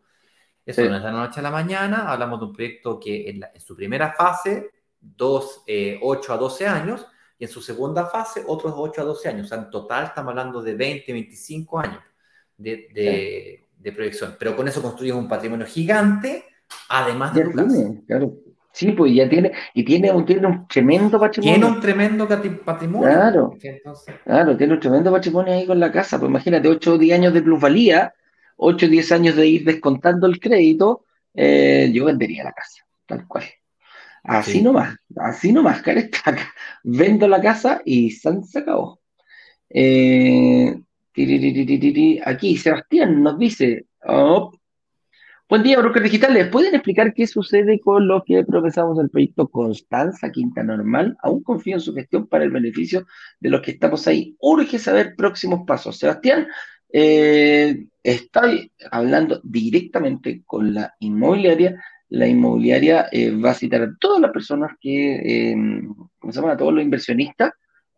[0.64, 0.88] Eso sí.
[0.88, 3.50] no es de la noche a la mañana, hablamos de un proyecto que en, la,
[3.54, 4.70] en su primera fase,
[5.00, 7.06] dos, eh, 8 a 12 años,
[7.38, 9.46] y en su segunda fase, otros 8 a 12 años.
[9.46, 12.02] O sea, en total estamos hablando de 20, 25 años
[12.56, 13.66] de, de, sí.
[13.78, 14.36] de proyección.
[14.38, 16.44] Pero con eso construyes un patrimonio gigante,
[16.88, 17.90] además de tu casa.
[18.06, 18.43] Claro.
[18.74, 21.54] Sí, pues ya tiene, y tiene un, tiene un tremendo patrimonio.
[21.54, 22.28] Tiene un tremendo
[22.64, 23.08] patrimonio.
[23.08, 24.16] Claro, Entonces...
[24.24, 26.18] claro, tiene un tremendo patrimonio ahí con la casa.
[26.18, 28.12] Pues imagínate, 8 o 10 años de plusvalía,
[28.56, 31.04] 8 o 10 años de ir descontando el crédito,
[31.34, 33.44] eh, yo vendería la casa, tal cual.
[34.24, 34.62] Así sí.
[34.62, 36.52] nomás, así nomás, carestaca.
[36.82, 38.98] Vendo la casa y se acabó.
[39.70, 40.74] Eh,
[42.24, 44.52] aquí, Sebastián nos dice, oh,
[45.48, 46.48] buen día, brokers digitales.
[46.48, 51.16] ¿Pueden explicar qué sucede con lo que profesamos el proyecto Constanza Quinta Normal?
[51.22, 53.06] Aún confío en su gestión para el beneficio
[53.40, 54.36] de los que estamos ahí.
[54.40, 55.98] Urge saber próximos pasos.
[55.98, 56.46] Sebastián,
[56.92, 64.20] eh, estoy hablando directamente con la inmobiliaria la inmobiliaria eh, va a citar a todas
[64.20, 65.56] las personas que, eh,
[66.18, 66.52] ¿cómo se llama?
[66.52, 67.52] A todos los inversionistas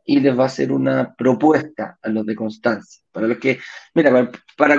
[0.06, 3.02] y les va a hacer una propuesta a los de Constancia.
[3.10, 3.58] Para los que,
[3.92, 4.78] mira, para,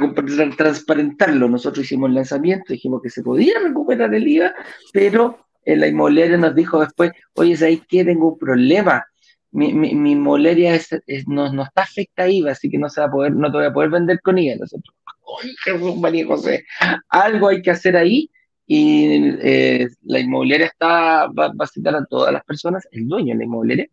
[0.55, 4.55] transparentarlo, nosotros hicimos el lanzamiento, dijimos que se podía recuperar el IVA,
[4.93, 8.05] pero eh, la inmobiliaria nos dijo después, oye, ¿sabes qué?
[8.05, 9.05] Tengo un problema.
[9.51, 10.89] Mi, mi, mi inmobiliaria es,
[11.27, 13.57] no, no, está afecta a IVA, así que no se va a poder, no te
[13.57, 14.55] voy a poder vender con IVA.
[14.55, 16.65] Nosotros, oye, Jesús María José,
[17.09, 18.31] algo hay que hacer ahí
[18.65, 23.33] y eh, la inmobiliaria está, va, va, a citar a todas las personas, el dueño
[23.33, 23.89] de la inmobiliaria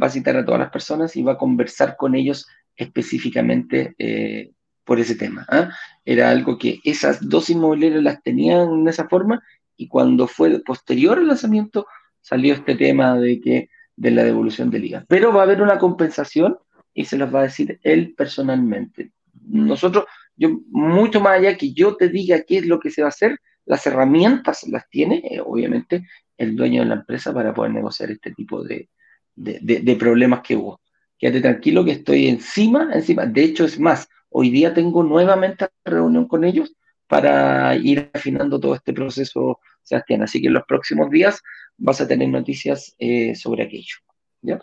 [0.00, 2.46] va a citar a todas las personas y va a conversar con ellos
[2.76, 4.52] específicamente eh,
[4.84, 5.46] por ese tema.
[5.52, 5.68] ¿eh?
[6.04, 9.42] Era algo que esas dos inmobiliarias las tenían de esa forma
[9.76, 11.86] y cuando fue posterior al lanzamiento
[12.20, 15.04] salió este tema de que de la devolución del IVA.
[15.08, 16.56] Pero va a haber una compensación
[16.94, 19.12] y se las va a decir él personalmente.
[19.44, 20.04] Nosotros,
[20.36, 23.10] yo mucho más allá que yo te diga qué es lo que se va a
[23.10, 26.06] hacer, las herramientas las tiene, eh, obviamente,
[26.36, 28.88] el dueño de la empresa para poder negociar este tipo de,
[29.34, 30.80] de, de, de, problemas que hubo.
[31.18, 33.26] Quédate tranquilo que estoy encima, encima.
[33.26, 36.74] De hecho, es más, hoy día tengo nuevamente reunión con ellos
[37.06, 40.22] para ir afinando todo este proceso, Sebastián.
[40.22, 41.42] Así que en los próximos días
[41.76, 43.96] vas a tener noticias eh, sobre aquello.
[44.40, 44.60] ¿Ya?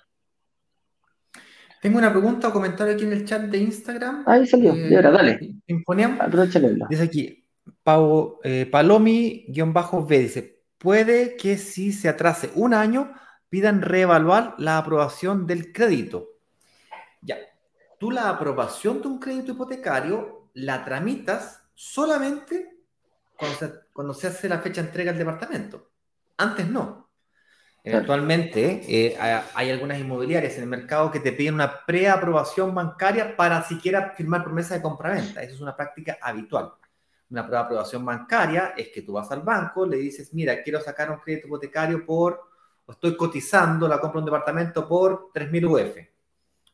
[1.82, 4.24] Tengo una pregunta o comentario aquí en el chat de Instagram.
[4.26, 5.40] Ahí salió, eh, ahora, dale.
[6.20, 6.76] Aprovechale.
[6.90, 7.46] Dice aquí,
[7.84, 13.14] Pau, eh, Palomi-B dice, puede que si se atrase un año,
[13.50, 16.30] pidan reevaluar la aprobación del crédito.
[17.22, 17.38] Ya,
[18.00, 22.78] tú la aprobación de un crédito hipotecario la tramitas solamente
[23.38, 25.92] cuando se, cuando se hace la fecha de entrega al departamento.
[26.38, 27.10] Antes no.
[27.82, 29.18] Eventualmente eh,
[29.56, 34.44] hay algunas inmobiliarias en el mercado que te piden una preaprobación bancaria para siquiera firmar
[34.44, 35.42] promesa de compraventa.
[35.42, 36.74] Esa es una práctica habitual
[37.30, 40.82] una prueba de aprobación bancaria es que tú vas al banco, le dices, mira, quiero
[40.82, 42.49] sacar un crédito hipotecario por,
[42.92, 45.98] estoy cotizando la compra de un departamento por 3.000 UF.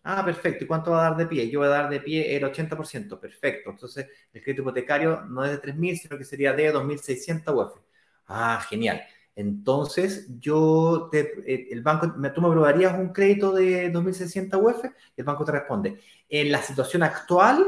[0.04, 0.64] Ah, perfecto.
[0.64, 1.50] ¿Y cuánto va a dar de pie?
[1.50, 3.20] Yo voy a dar de pie el 80%.
[3.20, 3.72] Perfecto.
[3.72, 7.80] Entonces, el crédito hipotecario no es de 3.000, sino que sería de 2.600 UF.
[8.28, 9.02] Ah, genial.
[9.36, 15.22] Entonces, yo, te, eh, el banco, tú me aprobarías un crédito de 2.600 UF y
[15.22, 16.00] el banco te responde,
[16.30, 17.66] en la situación actual,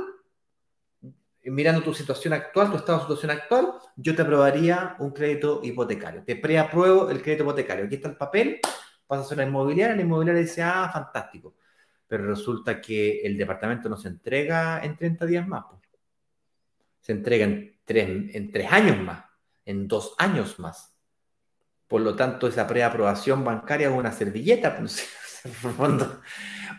[1.52, 6.24] mirando tu situación actual, tu estado de situación actual, yo te aprobaría un crédito hipotecario.
[6.24, 7.86] Te preapruebo el crédito hipotecario.
[7.86, 8.60] Aquí está el papel,
[9.06, 11.56] pasas a la inmobiliaria, la inmobiliaria dice, ah, fantástico.
[12.08, 15.66] Pero resulta que el departamento no se entrega en 30 días más.
[15.70, 15.82] Pues.
[17.02, 19.26] Se entrega en tres, en tres años más,
[19.66, 20.95] en dos años más.
[21.88, 24.78] Por lo tanto, esa preaprobación bancaria es una servilleta.
[25.78, 26.00] Pues,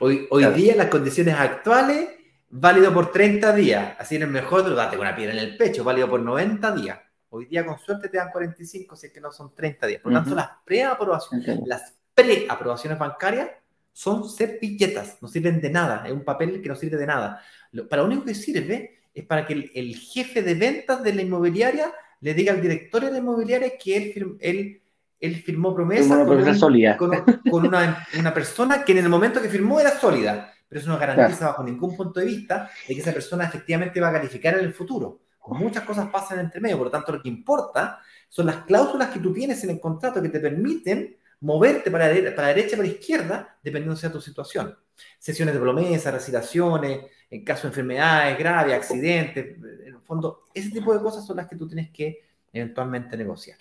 [0.01, 2.18] hoy, hoy día, las condiciones actuales
[2.51, 3.97] válido por 30 días.
[3.99, 6.21] Así en el mejor de los date con una piedra en el pecho, válido por
[6.21, 6.99] 90 días.
[7.31, 10.01] Hoy día con suerte te dan 45 si es que no son 30 días.
[10.01, 10.37] Por lo tanto, uh -huh.
[10.37, 11.61] las preaprobaciones, okay.
[11.67, 13.51] las preaprobaciones bancarias
[13.93, 17.43] son servilletas, no sirven de nada, es un papel que no sirve de nada.
[17.73, 21.13] Lo, para lo único que sirve es para que el, el, jefe de ventas de
[21.13, 24.83] la inmobiliaria le diga al directorio de la inmobiliaria que él, él,
[25.19, 29.49] él firmó promesa con, un, con, con una, una persona que en el momento que
[29.49, 33.13] firmó era sólida pero eso no garantiza bajo ningún punto de vista de que esa
[33.13, 35.21] persona efectivamente va a calificar en el futuro.
[35.47, 39.19] Muchas cosas pasan entre medio, por lo tanto lo que importa son las cláusulas que
[39.19, 43.99] tú tienes en el contrato que te permiten moverte para, para derecha para izquierda, dependiendo
[43.99, 44.77] de tu situación.
[45.19, 47.01] Sesiones de promesa, resiliaciones,
[47.31, 51.47] en caso de enfermedades graves, accidentes, en el fondo, ese tipo de cosas son las
[51.47, 53.59] que tú tienes que eventualmente negociar.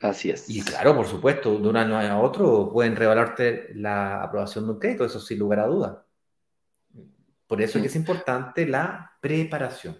[0.00, 0.48] Así es.
[0.48, 4.78] Y claro, por supuesto, de un año a otro pueden revalarte la aprobación de un
[4.78, 6.04] crédito, eso sin lugar a duda.
[7.46, 9.98] Por eso es que es importante la preparación.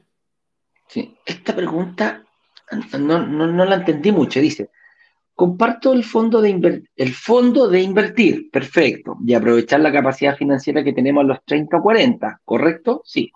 [0.86, 2.22] Sí, esta pregunta
[2.98, 4.40] no, no, la entendí mucho.
[4.40, 4.70] Dice,
[5.34, 10.92] comparto el fondo, de el fondo de invertir, perfecto, y aprovechar la capacidad financiera que
[10.92, 13.02] tenemos a los 30 o 40, ¿correcto?
[13.04, 13.32] Sí.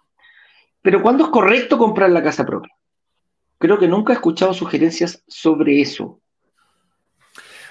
[0.80, 2.74] Pero ¿cuándo es correcto comprar la casa propia?
[3.58, 6.20] Creo que nunca he escuchado sugerencias sobre eso.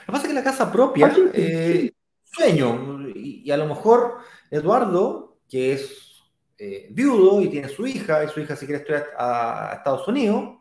[0.01, 1.91] Lo que pasa es que la casa propia, ah, eh,
[2.23, 4.17] sueño, y, a lo mejor
[4.49, 6.23] Eduardo, que es
[6.57, 10.57] eh, viudo y tiene su hija, y su hija si quiere estudiar a, Estados Unidos,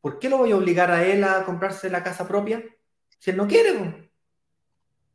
[0.00, 2.62] ¿por qué lo voy a obligar a él a comprarse la casa propia?
[3.18, 4.10] Si él no quiere.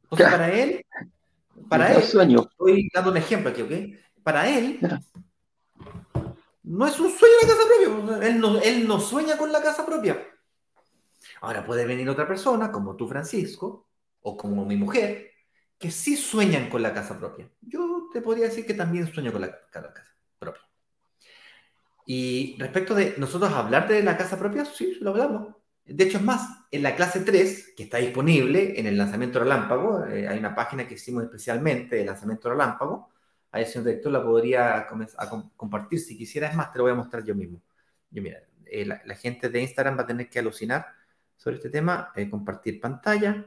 [0.09, 0.85] O sea, para él,
[1.69, 2.47] para él, sueño.
[2.51, 3.71] estoy dando un ejemplo aquí, ¿ok?
[4.23, 4.79] Para él,
[6.63, 8.27] no es un sueño la casa propia.
[8.27, 10.17] Él no, él no sueña con la casa propia.
[11.41, 13.87] Ahora puede venir otra persona, como tú, Francisco,
[14.21, 15.31] o como mi mujer,
[15.77, 17.49] que sí sueñan con la casa propia.
[17.61, 19.91] Yo te podría decir que también sueño con la, casa
[20.37, 20.61] propia.
[22.05, 25.55] Y respecto de nosotros hablar de la casa propia, sí, lo hablamos.
[25.83, 30.05] De hecho, es más, en la clase 3, que está disponible en el lanzamiento relámpago,
[30.05, 33.09] eh, hay una página que hicimos especialmente de lanzamiento relámpago,
[33.51, 34.87] ahí señor director la podría
[35.57, 37.61] compartir si quisiera, es más, te lo voy a mostrar yo mismo.
[38.11, 40.85] Yo, mira, eh, la, gente de Instagram va a tener que alucinar
[41.41, 43.43] sobre este tema, eh, compartir pantalla,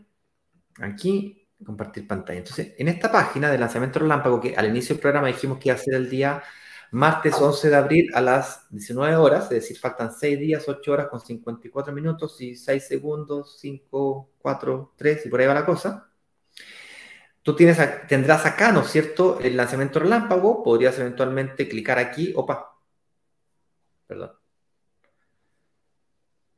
[0.81, 2.41] aquí, compartir pantalla.
[2.41, 5.77] Entonces, en esta página de lanzamiento relámpago, que al inicio del programa dijimos que iba
[5.77, 6.43] a ser el día
[6.91, 11.07] martes 11 de abril a las 19 horas, es decir, faltan 6 días, 8 horas
[11.07, 16.11] con 54 minutos y 6 segundos, 5, 4, 3 y por ahí va la cosa.
[17.45, 17.79] Tú tienes,
[18.09, 22.77] tendrás acá, ¿no es cierto?, el lanzamiento relámpago, podrías eventualmente clicar aquí, opa,
[24.09, 24.33] perdón.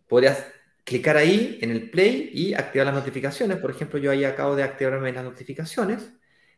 [0.09, 0.56] Podrías
[0.87, 3.59] clicar ahí en el play y activar las notificaciones.
[3.59, 6.13] Por ejemplo, yo ahí acabo de activarme las notificaciones.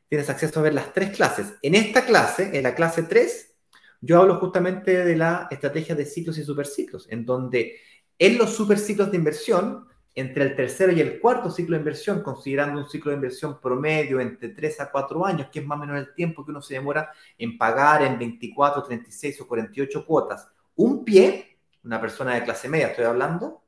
[0.06, 1.54] Tienes acceso a ver las tres clases.
[1.62, 3.54] En esta clase, en la clase 3,
[4.02, 7.80] yo hablo justamente de la estrategia de ciclos y superciclos, en donde
[8.18, 12.82] en los superciclos de inversión, entre el tercero y el cuarto ciclo de inversión, considerando
[12.82, 15.96] un ciclo de inversión promedio entre 3 a 4 años, que es más o menos
[15.96, 21.02] el tiempo que uno se demora en pagar en 24, 36 o 48 cuotas, un
[21.02, 23.62] pie, una persona de clase media estoy hablando,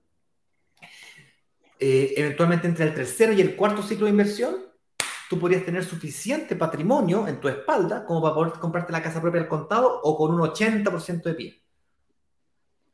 [1.80, 4.56] eh, eventualmente entre el tercero y el cuarto ciclo de inversión,
[5.30, 9.40] tú podrías tener suficiente patrimonio en tu espalda como para poder comprarte la casa propia
[9.40, 11.62] al contado o con un 80% de pie.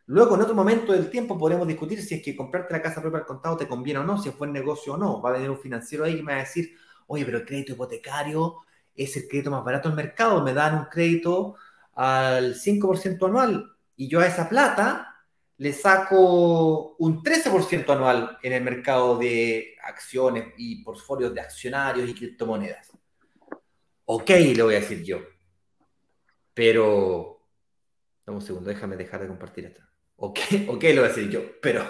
[0.07, 3.19] Luego, en otro momento del tiempo, podremos discutir si es que comprarte la casa propia
[3.19, 5.21] al contado te conviene o no, si es buen negocio o no.
[5.21, 6.77] Va a venir un financiero ahí y me va a decir,
[7.09, 8.59] oye, pero el crédito hipotecario
[8.95, 11.57] es el crédito más barato del mercado, me dan un crédito
[11.95, 15.16] al 5% anual y yo a esa plata
[15.59, 22.15] le saco un 13% anual en el mercado de acciones y portfolios de accionarios y
[22.15, 22.93] criptomonedas.
[24.05, 25.21] Ok, le voy a decir yo.
[26.53, 27.49] Pero,
[28.25, 29.83] dame un segundo, déjame dejar de compartir esto.
[30.17, 30.39] Ok,
[30.69, 31.43] ok, le voy a decir yo.
[31.61, 31.85] Pero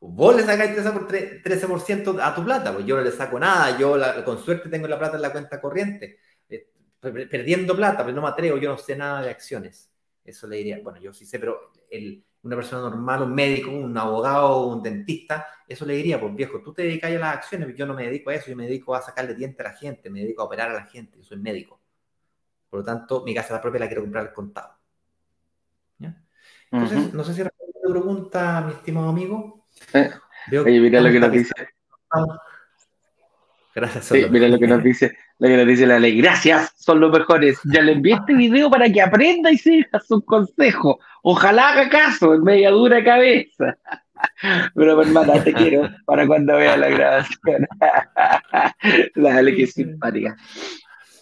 [0.00, 3.78] vos le sacáis 13% a tu plata, pues yo no le saco nada.
[3.78, 6.18] Yo con suerte tengo la plata en la cuenta corriente.
[6.48, 6.68] Eh,
[7.00, 9.92] perdiendo plata, pero no me atrevo, yo no sé nada de acciones.
[10.24, 13.96] Eso le diría, bueno, yo sí sé, pero el, una persona normal, un médico, un
[13.98, 17.86] abogado, un dentista, eso le diría, pues viejo, tú te dedicas a las acciones, yo
[17.86, 20.20] no me dedico a eso, yo me dedico a sacarle dientes a la gente, me
[20.20, 21.80] dedico a operar a la gente, yo soy médico.
[22.70, 24.76] Por lo tanto, mi casa la propia la quiero comprar al contado.
[26.70, 29.68] Entonces, no sé si responde tu pregunta, mi estimado amigo.
[29.92, 30.10] Eh,
[30.58, 31.54] oye, mira lo que nos dice.
[33.76, 34.06] Gracias.
[34.06, 36.18] Sí, mira lo que nos dice, lo que nos dice la ley.
[36.18, 37.60] Gracias, son los mejores.
[37.64, 40.96] Ya le envié este video para que aprenda y siga sus consejos.
[41.22, 43.76] Ojalá haga caso, en media dura cabeza.
[44.74, 47.68] Pero hermana, te quiero para cuando vea la grabación.
[49.14, 50.34] Dale, que simpática.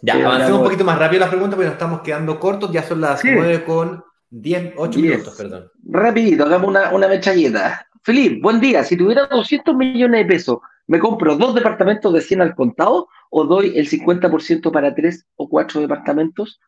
[0.03, 2.71] Ya, avancemos un poquito más rápido las preguntas porque nos estamos quedando cortos.
[2.71, 5.73] Ya son las nueve con 10, 8 minutos, perdón.
[5.91, 7.85] Rapidito, hagamos una, una mechalleta.
[8.05, 8.85] Felipe, buen día.
[8.85, 13.45] Si tuviera 200 millones de pesos, ¿Me compro dos departamentos de 100 al contado o
[13.45, 16.61] doy el 50% para tres o cuatro departamentos?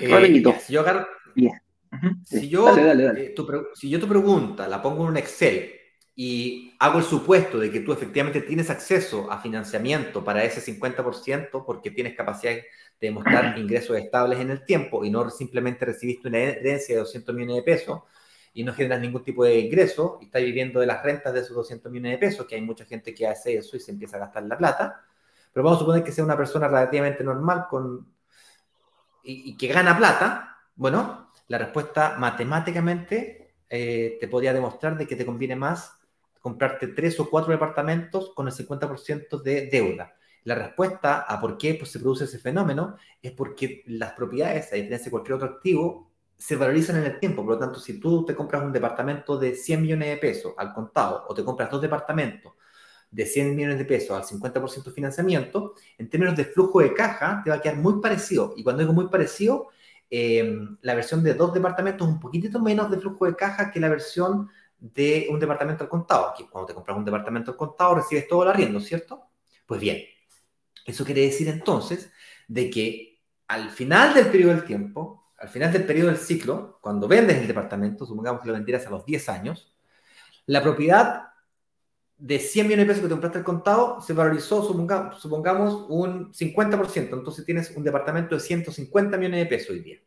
[0.00, 0.84] Eh, si yo
[2.24, 5.72] Si, yo, eh, tu, si yo tu pregunta la pongo en un Excel
[6.14, 11.64] y hago el supuesto de que tú efectivamente tienes acceso a financiamiento para ese 50%
[11.64, 12.64] porque tienes capacidad de
[13.00, 17.56] demostrar ingresos estables en el tiempo y no simplemente recibiste una herencia de 200 millones
[17.56, 18.00] de pesos,
[18.58, 21.54] y no generas ningún tipo de ingreso y estás viviendo de las rentas de esos
[21.54, 24.20] 200 millones de pesos, que hay mucha gente que hace eso y se empieza a
[24.20, 25.00] gastar la plata,
[25.52, 28.12] pero vamos a suponer que sea una persona relativamente normal con,
[29.22, 35.24] y, que gana plata, bueno, la respuesta matemáticamente eh, te podría demostrar de que te
[35.24, 35.92] conviene más
[36.40, 40.16] comprarte tres o cuatro departamentos con el 50% de deuda.
[40.42, 44.76] La respuesta a por qué pues, se produce ese fenómeno es porque las propiedades, a
[44.76, 46.07] diferencia de cualquier otro activo,
[46.38, 47.44] se valorizan en el tiempo.
[47.44, 50.72] Por lo tanto, si tú te compras un departamento de 100 millones de pesos al
[50.72, 52.52] contado o te compras dos departamentos
[53.10, 57.40] de 100 millones de pesos al 50% de financiamiento, en términos de flujo de caja
[57.42, 58.54] te va a quedar muy parecido.
[58.56, 59.68] Y cuando digo muy parecido,
[60.10, 63.80] eh, la versión de dos departamentos es un poquitito menos de flujo de caja que
[63.80, 66.34] la versión de un departamento al contado.
[66.36, 69.22] Que cuando te compras un departamento al contado recibes todo el arriendo, ¿cierto?
[69.66, 69.98] Pues bien,
[70.86, 72.10] eso quiere decir entonces
[72.46, 77.06] de que al final del periodo del tiempo, al final del periodo del ciclo, cuando
[77.06, 79.72] vendes el departamento, supongamos que lo vendieras a los 10 años,
[80.46, 81.28] la propiedad
[82.16, 87.12] de 100 millones de pesos que te compraste al contado se valorizó, supongamos, un 50%.
[87.12, 89.98] Entonces tienes un departamento de 150 millones de pesos hoy día.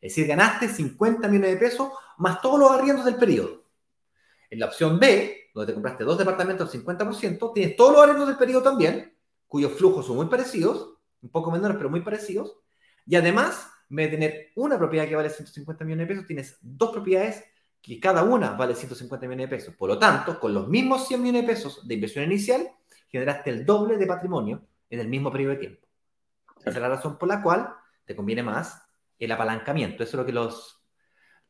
[0.00, 1.88] Es decir, ganaste 50 millones de pesos
[2.18, 3.64] más todos los arriendos del periodo.
[4.50, 8.28] En la opción B, donde te compraste dos departamentos al 50%, tienes todos los arriendos
[8.28, 9.16] del periodo también,
[9.48, 12.58] cuyos flujos son muy parecidos, un poco menores, pero muy parecidos.
[13.06, 16.58] Y además, en vez de tener una propiedad que vale 150 millones de pesos, tienes
[16.60, 17.44] dos propiedades
[17.80, 19.74] que cada una vale 150 millones de pesos.
[19.76, 22.68] Por lo tanto, con los mismos 100 millones de pesos de inversión inicial,
[23.08, 25.86] generaste el doble de patrimonio en el mismo periodo de tiempo.
[26.58, 27.72] Esa es la razón por la cual
[28.04, 28.82] te conviene más
[29.16, 30.02] el apalancamiento.
[30.02, 30.84] Eso es lo que los,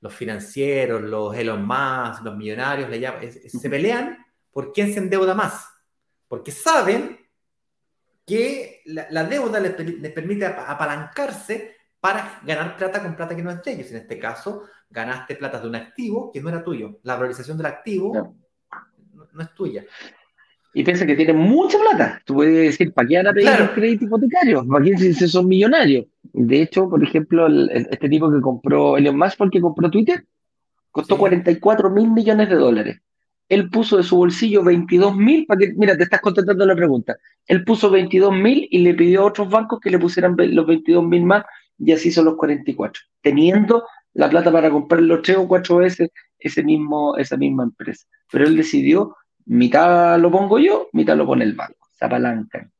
[0.00, 4.18] los financieros, los Elon Musk, los millonarios le llaman, se pelean
[4.50, 5.66] por quién se endeuda más.
[6.28, 7.18] Porque saben
[8.26, 9.72] que la, deuda les,
[10.12, 13.90] permite apalancarse para ganar plata con plata que no es de ellos.
[13.90, 16.98] En este caso, ganaste plata de un activo que no era tuyo.
[17.02, 18.36] La valorización del activo
[19.14, 19.86] no, es tuya.
[20.74, 22.20] Y piensa que tiene mucha plata.
[22.26, 24.66] Tú puedes decir, ¿para qué van a pedir los créditos hipotecarios?
[24.66, 26.04] ¿Para qué si son millonarios?
[26.24, 30.26] De hecho, por ejemplo, este tipo que compró Elon Musk porque compró Twitter,
[30.90, 33.00] costó 44 mil millones de dólares
[33.48, 37.16] él puso de su bolsillo 22 mil, para que, mira, te estás contestando la pregunta,
[37.46, 41.04] él puso 22 mil y le pidió a otros bancos que le pusieran los 22
[41.04, 41.44] mil más
[41.78, 46.10] y así son los 44, teniendo la plata para comprar los tres o cuatro veces
[46.38, 48.06] ese mismo, esa misma empresa.
[48.30, 49.16] Pero él decidió,
[49.46, 52.70] mitad lo pongo yo, mitad lo pone el banco, se apalancan.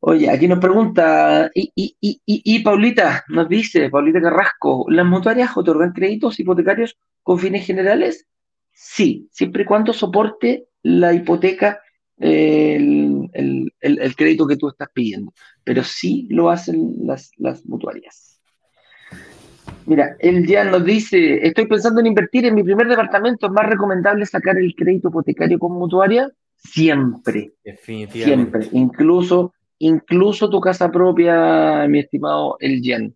[0.00, 5.56] Oye, aquí nos pregunta, y, y, y, y, Paulita nos dice, Paulita Carrasco, ¿las mutuarias
[5.56, 8.26] otorgan créditos hipotecarios con fines generales?
[8.72, 11.80] Sí, siempre y cuando soporte la hipoteca
[12.20, 13.72] el,
[14.16, 15.32] crédito que tú estás pidiendo,
[15.64, 18.40] pero sí lo hacen las, las mutuarias.
[19.86, 23.66] Mira, él ya nos dice, estoy pensando en invertir en mi primer departamento, ¿es más
[23.66, 26.30] recomendable sacar el crédito hipotecario con mutuaria?
[26.56, 27.52] Siempre.
[28.10, 28.68] Siempre.
[28.72, 33.14] Incluso, incluso tu casa propia, mi estimado El Yen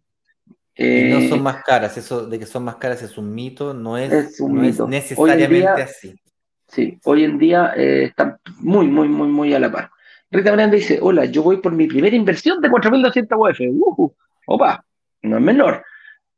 [0.79, 3.99] no son eh, más caras, eso de que son más caras es un mito, no
[3.99, 6.15] es, necesariamente así.
[6.73, 9.91] Sí, hoy en día eh, están muy, muy, muy, muy a la par.
[10.31, 13.61] Rita Miranda dice, hola, yo voy por mi primera inversión de 4.200 UF.
[13.71, 14.11] Uh,
[14.47, 14.83] opa,
[15.21, 15.85] no es menor.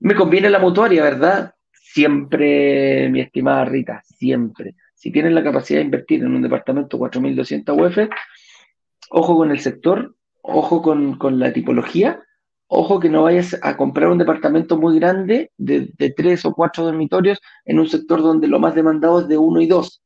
[0.00, 1.54] Me conviene la mutuaria, ¿verdad?
[1.70, 4.74] Siempre, mi estimada Rita, siempre.
[4.96, 8.10] Si tienes la capacidad de invertir en un departamento 4.200 UF,
[9.10, 12.24] ojo con el sector, ojo con, con la tipología,
[12.66, 17.40] ojo que no vayas a comprar un departamento muy grande de, tres o cuatro dormitorios
[17.64, 20.03] en un sector donde lo más demandado es de uno y dos.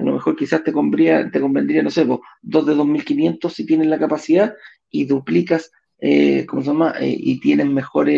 [0.00, 3.86] A lo mejor quizás te convendría, te convendría no sé, dos de 2.500 si tienes
[3.86, 4.54] la capacidad
[4.90, 6.94] y duplicas, eh, ¿cómo se llama?
[6.98, 8.08] Eh, y tienes mejor,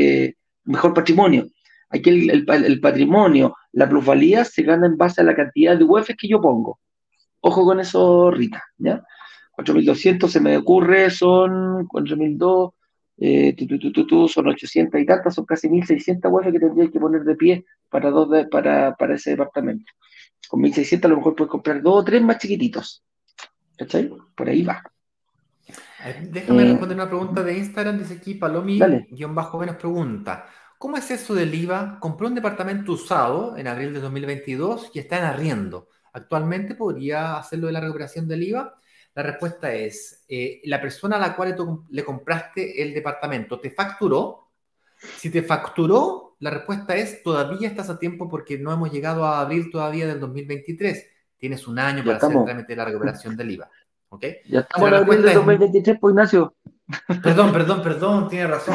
[0.64, 1.48] mejor patrimonio.
[1.90, 6.28] Aquí el, patrimonio, la plusvalía se gana en base a la cantidad de UEF que
[6.28, 6.78] yo pongo.
[7.40, 9.02] Ojo con eso, Rita, ¿ya?
[9.58, 12.72] 4.200 se me ocurre, son 4.200
[13.18, 13.54] eh,
[14.28, 18.10] son 800 y tantas, son casi 1600 UF que tendrías que poner de pie para,
[18.10, 19.92] dos para, para ese departamento.
[20.52, 23.02] Con 1600 a lo mejor puedes comprar dos o tres más chiquititos.
[23.74, 24.12] ¿Cachai?
[24.34, 24.82] Por ahí va.
[26.28, 27.98] Déjame eh, responder una pregunta de Instagram.
[27.98, 30.44] Dice aquí Palomi-bajo menos pregunta.
[30.76, 31.98] ¿Cómo es eso del IVA?
[31.98, 35.88] Compró un departamento usado en abril de 2022 y está en arriendo.
[36.12, 38.74] ¿Actualmente podría hacerlo de la recuperación del IVA?
[39.14, 41.56] La respuesta es, eh, la persona a la cual
[41.88, 44.50] le compraste el departamento, ¿te facturó?
[44.98, 49.40] Si te facturó, la respuesta es, todavía estás a tiempo porque no hemos llegado a
[49.40, 51.08] abril todavía del 2023.
[51.38, 53.70] Tienes un año para hacer trámite la recuperación del IVA.
[54.08, 54.24] ¿Ok?
[54.46, 56.56] Ya estamos en abril del 2023, pues Ignacio.
[57.22, 58.74] Perdón, perdón, perdón, tiene razón.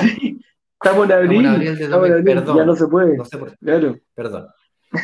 [0.81, 1.45] Estamos en abril.
[1.45, 2.57] Estamos en abril, perdón.
[2.57, 3.17] Ya no se puede.
[3.17, 3.25] No.
[3.59, 3.99] Claro.
[4.15, 4.47] Perdón.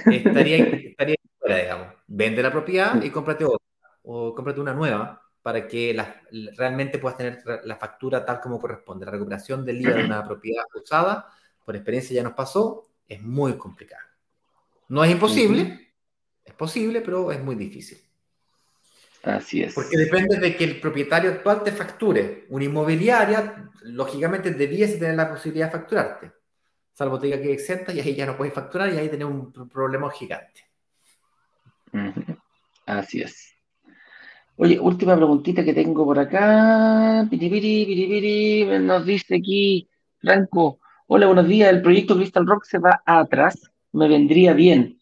[0.05, 1.87] Estaría, estaría fuera, digamos.
[2.07, 3.57] Vende la propiedad y cómprate otra.
[4.03, 6.01] O cómprate una nueva para que
[6.55, 9.05] realmente puedas tener la factura tal como corresponde.
[9.05, 11.27] La recuperación del IVA de una propiedad usada,
[11.65, 14.03] por experiencia ya nos pasó, es muy complicada.
[14.89, 15.93] No es imposible,
[16.43, 17.97] es posible, pero es muy difícil.
[19.23, 19.73] Así es.
[19.73, 22.45] Porque depende de que el propietario actual te facture.
[22.49, 26.31] Una inmobiliaria, lógicamente, debiese tener la posibilidad de facturarte.
[26.93, 29.51] Salvo te diga que exenta y ahí ya no puedes facturar y ahí tenés un
[29.69, 30.61] problema gigante.
[32.85, 33.53] Así es.
[34.57, 37.25] Oye, última preguntita que tengo por acá.
[37.29, 39.89] Piripiri, piripiri, nos dice aquí
[40.19, 40.79] Franco.
[41.15, 41.69] Hola, buenos días.
[41.71, 43.71] El proyecto Crystal Rock se va atrás.
[43.91, 44.97] Me vendría bien.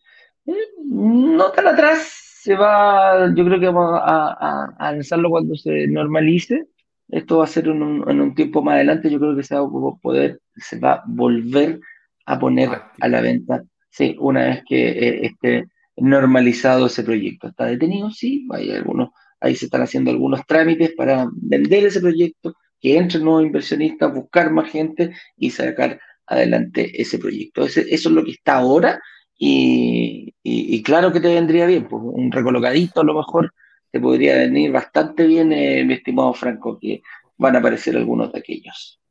[0.45, 0.53] Eh,
[0.85, 2.05] no tan atrás.
[2.41, 6.67] Se va, yo creo que vamos a, lanzarlo cuando se normalice.
[7.07, 9.09] Esto va a ser en un, tiempo más adelante.
[9.09, 11.79] Yo creo que se va a poder, se va a volver
[12.25, 13.63] a poner a la venta.
[13.89, 17.47] Sí, una vez que eh, esté normalizado ese proyecto.
[17.47, 18.11] ¿Está detenido?
[18.11, 23.23] Sí, hay algunos, ahí se están haciendo algunos trámites para vender ese proyecto, que entren
[23.23, 27.63] nuevos inversionistas, buscar más gente y sacar adelante ese proyecto.
[27.63, 28.99] eso es lo que está ahora
[29.43, 33.51] y, claro que te vendría bien, pues un recolocadito a lo mejor
[33.91, 37.01] te podría venir bastante bien, eh, mi estimado Franco, que
[37.37, 39.01] van a aparecer algunos de aquellos.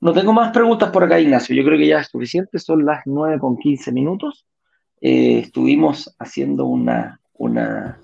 [0.00, 1.56] No tengo más preguntas por acá, Ignacio.
[1.56, 2.60] Yo creo que ya es suficiente.
[2.60, 4.46] Son las 9 con 15 minutos.
[5.00, 7.98] Eh, estuvimos haciendo una, una,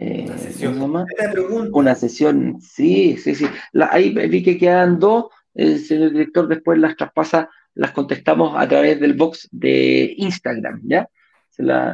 [0.00, 1.70] eh, una sesión.
[1.72, 3.46] Una sesión, sí, sí, sí.
[3.90, 5.26] ahí vi que quedan dos.
[5.54, 11.06] El señor director después las traspasa, las contestamos a través del box de Instagram, ¿ya?
[11.50, 11.90] Se la,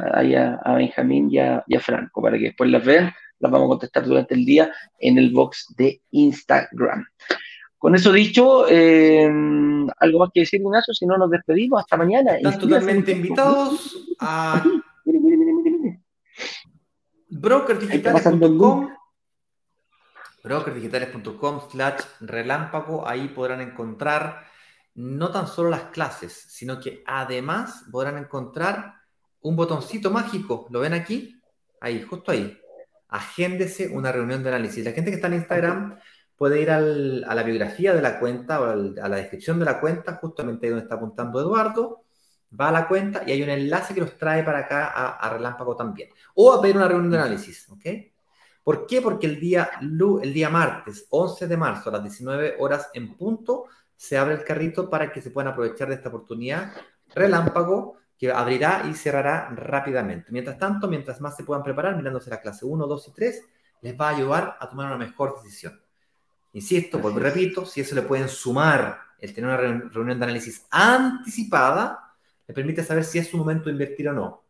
[0.63, 3.11] a, Benjamín y a, Franco para que después las vean.
[3.39, 7.05] Las vamos a contestar durante el día en el box de Instagram.
[7.77, 9.29] Con eso dicho, eh,
[9.99, 12.37] algo más que decir, Ignacio, si no nos despedimos, hasta mañana.
[12.37, 14.63] Están totalmente invitados a
[17.39, 18.89] brokerdigitales.com
[20.43, 24.45] brokerdigitales.com slash relámpago, ahí podrán encontrar
[24.95, 28.95] no tan solo las clases, sino que además podrán encontrar
[29.41, 31.39] un botoncito mágico, ¿lo ven aquí?
[31.79, 32.57] Ahí, justo ahí.
[33.09, 34.83] Agéndese una reunión de análisis.
[34.83, 35.99] La gente que está en Instagram
[36.35, 38.75] puede ir a la biografía de la cuenta o a
[39.09, 42.06] la descripción de la cuenta, justamente ahí donde está apuntando Eduardo,
[42.59, 45.75] va a la cuenta y hay un enlace que los trae para acá a, Relámpago
[45.75, 46.09] también.
[46.35, 47.85] O a pedir una reunión de análisis, ¿ok?
[48.63, 49.01] ¿Por qué?
[49.01, 53.65] Porque el día, el día martes 11 de marzo a las 19 horas en punto
[53.95, 56.73] se abre el carrito para que se puedan aprovechar de esta oportunidad
[57.13, 60.31] relámpago que abrirá y cerrará rápidamente.
[60.31, 63.43] Mientras tanto, mientras más se puedan preparar, mirándose la clase 1, 2 y 3,
[63.81, 65.79] les va a ayudar a tomar una mejor decisión.
[66.53, 72.06] Insisto, pues repito, si eso le pueden sumar el tener una reunión de análisis anticipada,
[72.47, 74.43] le permite saber si es su momento de invertir o no.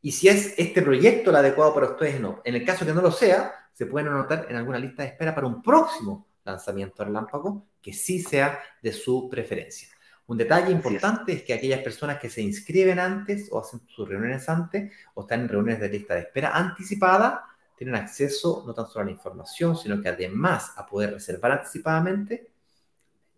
[0.00, 2.42] Y si es este proyecto el adecuado para ustedes o no.
[2.44, 5.34] En el caso que no lo sea, se pueden anotar en alguna lista de espera
[5.34, 9.88] para un próximo lanzamiento relámpago que sí sea de su preferencia.
[10.26, 11.38] Un detalle importante es.
[11.38, 11.44] es.
[11.44, 15.48] que aquellas personas que se inscriben antes o hacen sus reuniones antes o están en
[15.48, 17.44] reuniones de lista de espera anticipada,
[17.76, 22.50] tienen acceso no tan solo a la información, sino que además a poder reservar anticipadamente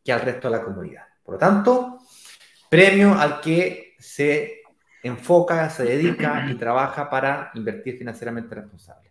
[0.02, 1.04] que al resto de la comunidad.
[1.22, 1.98] Por lo tanto,
[2.68, 4.62] premio al que se
[5.02, 9.10] enfoca, se dedica y trabaja para invertir financieramente responsable.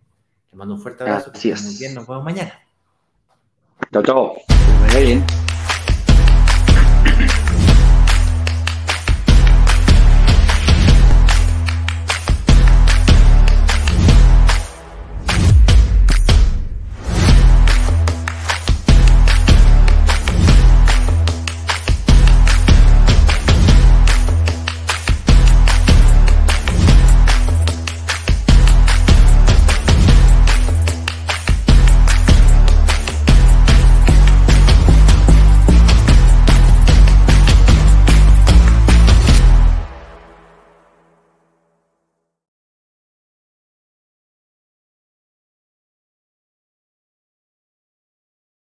[0.52, 1.32] Les mando un fuerte abrazo.
[1.34, 1.64] Así es.
[1.64, 2.54] Muy bien, nos vemos mañana.
[3.92, 4.36] Chao, chao.
[4.94, 5.49] Muy bien.